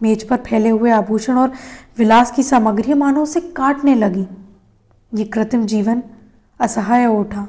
मेज 0.02 0.28
पर 0.28 0.38
फैले 0.38 0.70
हुए 0.70 0.92
आभूषण 0.92 1.38
और 1.38 1.52
विलास 1.98 2.32
की 2.32 2.44
सामग्री 2.44 2.94
मानो 2.94 3.24
उसे 3.24 3.42
काटने 3.42 3.96
लगी। 3.96 4.28
ये 5.14 5.26
कृत्रिम 5.26 5.66
जीवन 5.66 6.04
असहाय 6.60 7.06
उठा। 7.06 7.48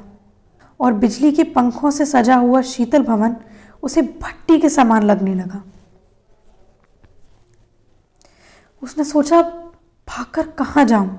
और 0.79 0.93
बिजली 0.93 1.31
के 1.31 1.43
पंखों 1.43 1.91
से 1.91 2.05
सजा 2.05 2.35
हुआ 2.35 2.61
शीतल 2.61 3.03
भवन 3.03 3.35
उसे 3.83 4.01
भट्टी 4.01 4.59
के 4.59 4.69
समान 4.69 5.03
लगने 5.03 5.33
लगा। 5.35 5.63
उसने 8.81 9.03
सोचा, 9.03 9.41
भागकर 10.07 10.47
कहाँ 10.47 10.85
जाऊँ? 10.85 11.09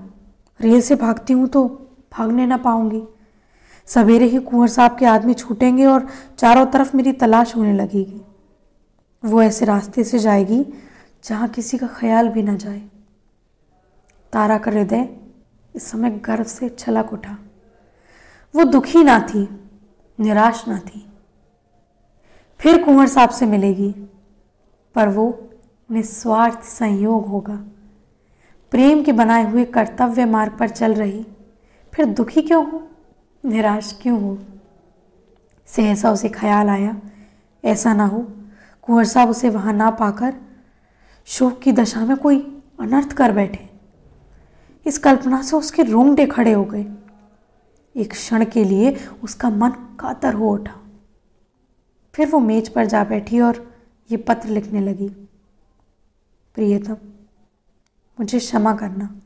रेल 0.60 0.80
से 0.80 0.94
भागती 0.94 1.32
हूँ 1.32 1.48
तो 1.48 1.64
भागने 2.12 2.46
ना 2.46 2.56
पाऊँगी। 2.56 3.02
सवेरे 3.88 4.24
ही 4.24 4.38
कुंवर 4.38 4.68
साहब 4.68 4.96
के 4.98 5.06
आदमी 5.06 5.34
छूटेंगे 5.34 5.86
और 5.86 6.06
चारों 6.38 6.66
तरफ़ 6.66 6.96
मेरी 6.96 7.12
तलाश 7.12 7.56
होने 7.56 7.72
लगेगी। 7.72 8.20
वो 9.22 9.42
ऐसे 9.42 9.64
रास्ते 9.64 10.04
से 10.04 10.18
जाएगी 10.18 10.64
जहाँ 11.24 11.48
किसी 11.48 11.78
का 11.78 11.86
ख्याल 11.86 12.28
भी 12.28 12.42
ना 12.42 12.56
जाए। 12.56 12.80
तारा 14.32 14.58
का 14.58 14.70
हृदय 14.70 15.08
इस 15.74 15.90
समय 15.90 16.10
गर्व 16.10 16.44
से 16.44 16.68
छलक 16.68 17.12
उठा। 17.12 17.36
वो 18.54 18.64
दुखी 18.64 19.02
ना 19.04 19.18
थी, 19.20 19.48
निराश 20.20 20.68
ना 20.68 20.78
थी। 20.78 21.04
फिर 22.60 22.84
कुंवर 22.84 23.06
साहब 23.06 23.30
से 23.30 23.46
मिलेगी, 23.46 23.90
पर 24.94 25.08
वो 25.08 25.50
निस्वार्थ 25.90 26.62
संयोग 26.62 27.26
होगा। 27.26 27.56
प्रेम 28.72 29.02
के 29.02 29.12
बनाए 29.12 29.50
हुए 29.50 29.64
कर्तव्य 29.64 30.24
मार्ग 30.24 30.56
पर 30.58 30.68
चल 30.68 30.94
रही, 30.94 31.26
फिर 31.92 32.04
दुखी 32.04 32.42
क्यों 32.42 32.70
हो, 32.70 32.88
निराश 33.44 33.98
क्यों 34.02 34.20
हो? 34.22 34.38
सहसा 35.66 36.12
उसे 36.12 36.28
ख्याल 36.28 36.68
आया, 36.68 37.00
ऐसा 37.64 37.94
ना 37.94 38.04
हो, 38.04 38.26
कुंवर 38.82 39.04
साहब 39.04 39.30
उसे 39.30 39.48
वहाँ 39.48 39.72
ना 39.72 39.90
पाकर 39.90 40.34
शोक 41.26 41.58
की 41.58 41.72
दशा 41.72 42.04
में 42.04 42.16
कोई 42.16 42.62
अनर्थ 42.80 43.12
कर 43.12 43.32
बैठे। 43.32 43.68
इस 44.86 44.98
कल्पना 44.98 45.42
से 45.42 45.56
उसके 45.56 45.82
रोंगटे 45.82 46.26
खड़े 46.26 46.52
हो 46.52 46.64
गए। 46.64 46.86
एक 47.98 48.10
क्षण 48.10 48.44
के 48.44 48.64
लिए 48.64 48.96
उसका 49.22 49.50
मन 49.50 49.70
कातर 49.70 50.34
हो 50.34 50.52
उठा। 50.52 50.80
फिर 52.14 52.28
वो 52.28 52.40
मेज 52.40 52.68
पर 52.68 52.86
जा 52.86 53.04
बैठी 53.04 53.40
और 53.40 53.74
ये 54.10 54.16
पत्र 54.16 54.48
लिखने 54.48 54.80
लगी। 54.80 55.08
प्रियतम, 56.54 56.96
मुझे 58.20 58.38
क्षमा 58.38 58.74
करना। 58.74 59.20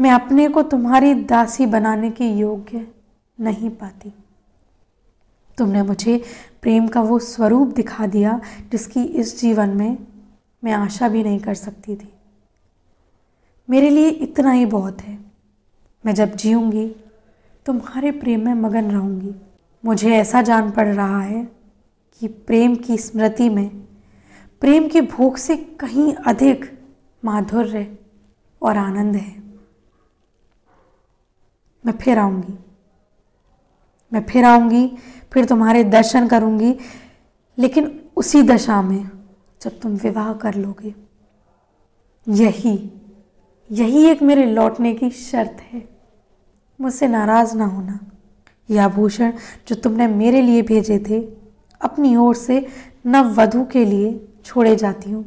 मैं 0.00 0.10
अपने 0.10 0.48
को 0.48 0.62
तुम्हारी 0.62 1.14
दासी 1.14 1.66
बनाने 1.66 2.10
के 2.10 2.24
योग्य 2.24 2.88
नहीं 3.40 3.70
पाती। 3.70 4.12
तुमने 5.58 5.82
मुझे 5.82 6.24
प्रेम 6.62 6.88
का 6.88 7.00
वो 7.00 7.18
स्वरूप 7.18 7.68
दिखा 7.68 8.06
दिया 8.06 8.40
जिसकी 8.72 9.02
इस 9.02 9.40
जीवन 9.40 9.68
में 9.68 9.98
मैं 10.64 10.72
आशा 10.72 11.08
भी 11.08 11.22
नहीं 11.22 11.38
कर 11.38 11.54
सकती 11.54 11.96
थी। 11.96 12.12
मेरे 13.70 13.90
लिए 13.90 14.08
इतना 14.08 14.50
ही 14.50 14.66
बहुत 14.66 15.00
है। 15.00 15.18
मैं 16.06 16.14
जब 16.14 16.34
जीऊँगी 16.34 16.96
तुम्हारे 17.66 18.10
प्रेम 18.10 18.44
में 18.44 18.54
मगन 18.54 18.90
रहूँगी। 18.90 19.34
मुझे 19.84 20.16
ऐसा 20.16 20.42
जान 20.42 20.70
पड़ 20.70 20.88
रहा 20.88 21.20
है 21.20 21.48
कि 22.20 22.28
प्रेम 22.28 22.76
की 22.76 22.98
स्मृति 22.98 23.48
में, 23.48 23.68
प्रेम 24.60 24.88
की 24.88 25.00
भूख 25.00 25.36
से 25.36 25.56
कहीं 25.56 26.14
अधिक 26.14 26.78
माधुर्य 27.24 27.98
और 28.62 28.76
आनंद 28.76 29.16
है। 29.16 29.42
मैं 31.86 31.92
फिर 31.92 32.18
आऊँगी। 32.18 32.58
मैं 34.12 34.22
फिर 34.22 34.44
आऊँगी, 34.44 34.98
फिर 35.32 35.44
तुम्हारे 35.44 35.84
दर्शन 35.84 36.28
करूँगी, 36.28 36.78
लेकिन 37.58 38.10
उसी 38.16 38.42
दशा 38.42 38.82
में 38.82 39.10
जब 39.62 39.80
तुम 39.80 39.92
विवाह 39.92 40.32
कर 40.32 40.54
लोगे। 40.54 40.94
यही 42.28 42.90
यही 43.70 44.06
एक 44.06 44.22
मेरे 44.22 44.46
लौटने 44.46 44.94
की 44.94 45.10
शर्त 45.10 45.56
है। 45.60 45.95
मुझसे 46.80 47.08
नाराज़ 47.08 47.56
ना 47.56 47.64
होना। 47.64 48.00
यह 48.70 48.84
आभूषण 48.84 49.32
जो 49.68 49.74
तुमने 49.74 50.06
मेरे 50.06 50.42
लिए 50.42 50.62
भेजे 50.62 50.98
थे, 50.98 51.20
अपनी 51.80 52.16
ओर 52.16 52.34
से 52.34 52.66
नव 53.06 53.34
वधु 53.40 53.64
के 53.64 53.84
लिए 53.84 54.28
छोड़े 54.44 54.76
जाती 54.76 55.10
हूँ। 55.10 55.24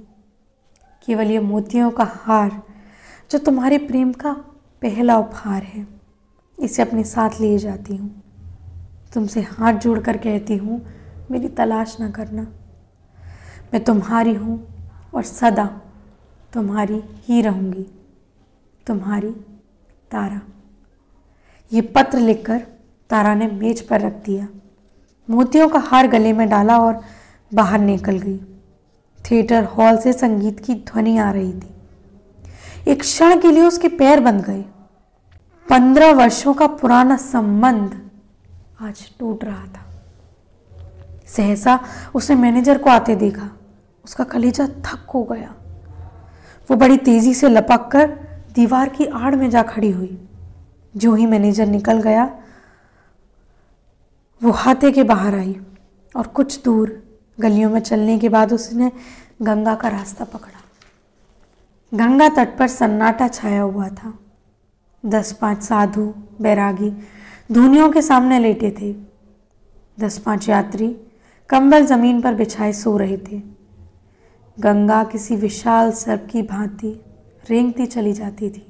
केवल 1.05 1.31
ये 1.31 1.39
मोतियों 1.39 1.91
का 1.91 2.03
हार, 2.03 2.61
जो 3.31 3.37
तुम्हारे 3.37 3.77
प्रेम 3.77 4.13
का 4.13 4.33
पहला 4.81 5.17
उपहार 5.17 5.63
है, 5.63 5.87
इसे 6.59 6.81
अपने 6.81 7.03
साथ 7.03 7.29
लिए 7.41 7.57
जाती 7.57 7.95
हूँ। 7.95 8.23
तुमसे 9.13 9.41
हाथ 9.41 9.73
जोड़कर 9.73 10.17
कहती 10.17 10.57
हूँ, 10.57 10.85
मेरी 11.31 11.47
तलाश 11.47 11.99
ना 11.99 12.09
करना। 12.09 12.41
मैं 13.73 13.83
तुम्हारी 13.83 14.33
हूँ 14.33 14.67
और 15.13 15.23
सदा 15.23 15.81
तुम्हारी 16.53 17.03
ही 17.23 17.41
रहूँगी। 17.41 17.85
तुम्हारी 18.87 19.31
तारा। 20.11 20.41
ये 21.73 21.81
पत्र 21.81 22.19
लिखकर 22.19 22.59
तारा 23.09 23.35
ने 23.35 23.47
मेज 23.47 23.81
पर 23.81 24.01
रख 24.01 24.13
दिया। 24.13 24.47
मोतियों 25.29 25.69
का 25.69 25.79
हार 25.79 26.07
गले 26.07 26.33
में 26.33 26.49
डाला 26.49 26.79
और 26.79 27.01
बाहर 27.53 27.79
निकल 27.79 28.17
गई। 28.17 28.37
थिएटर 29.31 29.63
हॉल 29.63 29.97
से 29.97 30.13
संगीत 30.13 30.59
की 30.59 30.73
ध्वनि 30.73 31.17
आ 31.17 31.31
रही 31.31 31.53
थी। 31.53 31.73
एक 32.87 32.99
क्षण 32.99 33.41
के 33.41 33.51
लिए 33.51 33.63
उसके 33.63 33.87
पैर 33.87 34.19
बंद 34.19 34.43
गए। 34.43 34.61
पंद्रह 35.69 36.13
वर्षों 36.13 36.53
का 36.53 36.67
पुराना 36.67 37.17
संबंध 37.17 38.09
आज 38.81 39.11
टूट 39.19 39.43
रहा 39.43 39.65
था। 39.65 40.03
सहसा 41.27 41.79
उसने 42.15 42.35
मैनेजर 42.35 42.77
को 42.77 42.89
आते 42.89 43.15
देखा। 43.15 43.49
उसका 44.05 44.23
कलेजा 44.23 44.67
थक 44.67 45.09
हो 45.13 45.23
गया। 45.23 45.55
वो 46.71 46.75
बड़ी 46.75 46.97
तेज़ी 46.97 47.33
से 47.33 47.49
लपक 47.49 47.89
कर 47.91 48.07
दीवार 48.55 48.89
की 48.89 49.05
आड़ 49.05 49.35
में 49.35 49.49
जा 49.49 49.61
खड़ी 49.61 49.91
हुई। 49.91 50.28
जो 50.99 51.13
ही 51.13 51.25
मैनेजर 51.25 51.67
निकल 51.67 52.01
गया, 52.01 52.39
वो 54.41 54.51
हाथे 54.51 54.91
के 54.91 55.03
बाहर 55.03 55.35
आई 55.35 55.55
और 56.15 56.27
कुछ 56.27 56.63
दूर 56.63 57.03
गलियों 57.39 57.69
में 57.69 57.79
चलने 57.79 58.19
के 58.19 58.29
बाद 58.29 58.53
उसने 58.53 58.91
गंगा 59.41 59.75
का 59.75 59.89
रास्ता 59.89 60.25
पकड़ा। 60.25 60.61
गंगा 61.93 62.29
तट 62.29 62.57
पर 62.57 62.67
सन्नाटा 62.67 63.27
छाया 63.27 63.61
हुआ 63.61 63.87
था। 63.89 64.13
दस 65.05 65.31
पाँच 65.31 65.63
साधु, 65.63 66.13
बैरागी 66.41 66.91
धुनियों 67.51 67.89
के 67.91 68.01
सामने 68.01 68.39
लेटे 68.39 68.71
थे। 68.81 68.93
दस 69.99 70.17
पाँच 70.17 70.49
यात्री 70.49 70.87
कंबल 71.49 71.85
ज़मीन 71.85 72.21
पर 72.21 72.35
बिछाए 72.35 72.73
सो 72.73 72.97
रहे 72.97 73.17
थे। 73.17 73.41
गंगा 74.59 75.03
किसी 75.03 75.35
विशाल 75.35 75.91
सर्प 75.91 76.27
की 76.31 76.41
भांति 76.41 76.99
रेंगती 77.49 77.85
चली 77.85 78.13
जाती 78.13 78.49
थी। 78.49 78.68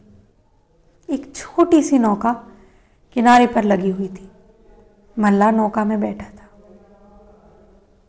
एक 1.09 1.35
छोटी 1.35 1.83
सी 1.83 1.99
नौका 1.99 2.33
किनारे 3.13 3.47
पर 3.47 3.63
लगी 3.63 3.89
हुई 3.89 4.07
थी। 4.07 4.31
मल्ला 5.19 5.51
नौका 5.51 5.83
में 5.85 5.99
बैठा 6.01 6.25
था। 6.25 6.47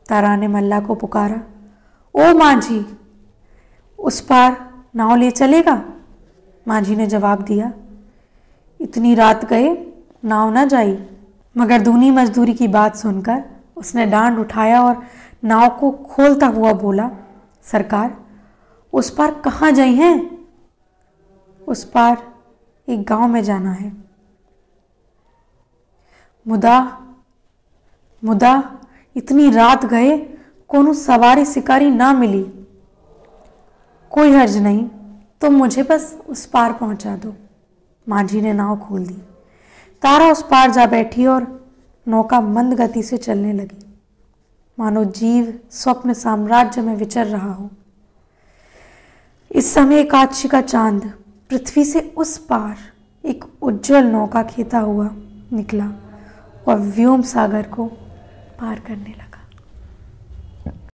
तारा 0.09 0.37
ने 0.37 0.49
मल्ला 0.49 0.81
को 0.81 0.95
पुकारा, 0.95 1.41
ओ 2.15 2.39
माझी, 2.39 2.85
उस 3.99 4.21
पार 4.21 4.85
नाव 4.97 5.17
ले 5.17 5.31
चलेगा? 5.31 5.83
माझी 6.69 6.97
ने 6.97 7.07
जवाब 7.07 7.43
दिया, 7.43 7.73
इतनी 8.81 9.15
रात 9.15 9.45
गए 9.45 9.93
नाव 10.25 10.53
ना 10.53 10.65
जाई। 10.65 11.09
मगर 11.57 11.81
दूनी 11.81 12.11
मजदूरी 12.11 12.55
की 12.55 12.69
बात 12.69 12.97
सुनकर 12.97 13.45
उसने 13.77 14.07
डांड 14.07 14.39
उठाया 14.39 14.83
और 14.83 15.03
नाव 15.45 15.69
को 15.79 15.91
खोलता 15.91 16.47
हुआ 16.47 16.73
बोला, 16.73 17.11
सरकार, 17.63 18.17
उस 18.93 19.11
पार 19.11 19.31
कहाँ 19.35 19.73
जाई 19.73 19.95
हैं? 19.95 20.47
उस 21.69 21.85
पार 21.85 22.30
एक 22.91 23.05
गाँव 23.05 23.29
में 23.29 23.43
जाना 23.45 23.73
है। 23.73 23.93
मुदा 26.49 26.97
मुदा, 28.25 28.81
इतनी 29.17 29.51
रात 29.51 29.85
गए, 29.87 30.19
कोनो 30.69 30.93
सवारी 30.95 31.45
शिकारी 31.45 31.91
ना 31.91 32.13
मिली। 32.13 32.43
कोई 34.11 34.33
हर्ज 34.33 34.57
नहीं 34.57 34.89
तुम 35.41 35.55
मुझे 35.55 35.83
बस 35.83 36.19
उस 36.29 36.47
पार 36.47 36.73
पहुँचा 36.73 37.17
दो। 37.17 37.35
माझी 38.09 38.41
ने 38.41 38.53
नाव 38.53 38.79
खोल 38.79 39.07
दी। 39.07 39.15
तारा 40.03 40.33
उस 40.33 40.43
पार 40.43 40.71
जा 40.71 40.87
बैठी 40.87 41.27
और 41.27 41.71
नौका 42.09 42.41
मंद 42.41 42.75
गति 42.75 43.03
से 43.03 43.17
चलने 43.17 43.53
लगी। 43.53 44.01
मानो 44.79 45.05
जीव 45.05 45.61
स्वप्न 45.71 46.13
साम्राज्य 46.13 46.83
में 46.83 46.95
विचर 46.97 47.27
रहा 47.27 47.53
हो। 47.53 47.71
इस 49.53 49.75
समय 49.75 49.97
एकादशी 49.97 50.49
का 50.49 50.61
चाँद 50.61 51.20
पृथ्वी 51.51 51.85
से 51.85 52.01
उस 52.17 52.39
पार 52.39 52.77
एक 53.25 53.45
उज्जवल 53.63 54.05
नौका 54.05 54.43
खेता 54.43 54.79
हुआ 54.79 55.09
निकला 55.53 55.87
और 56.69 56.79
व्योम 56.79 57.23
सागर 57.23 57.63
को 57.63 57.87
पार 58.61 58.81
करने 58.81 59.11
लगा। 59.11 59.30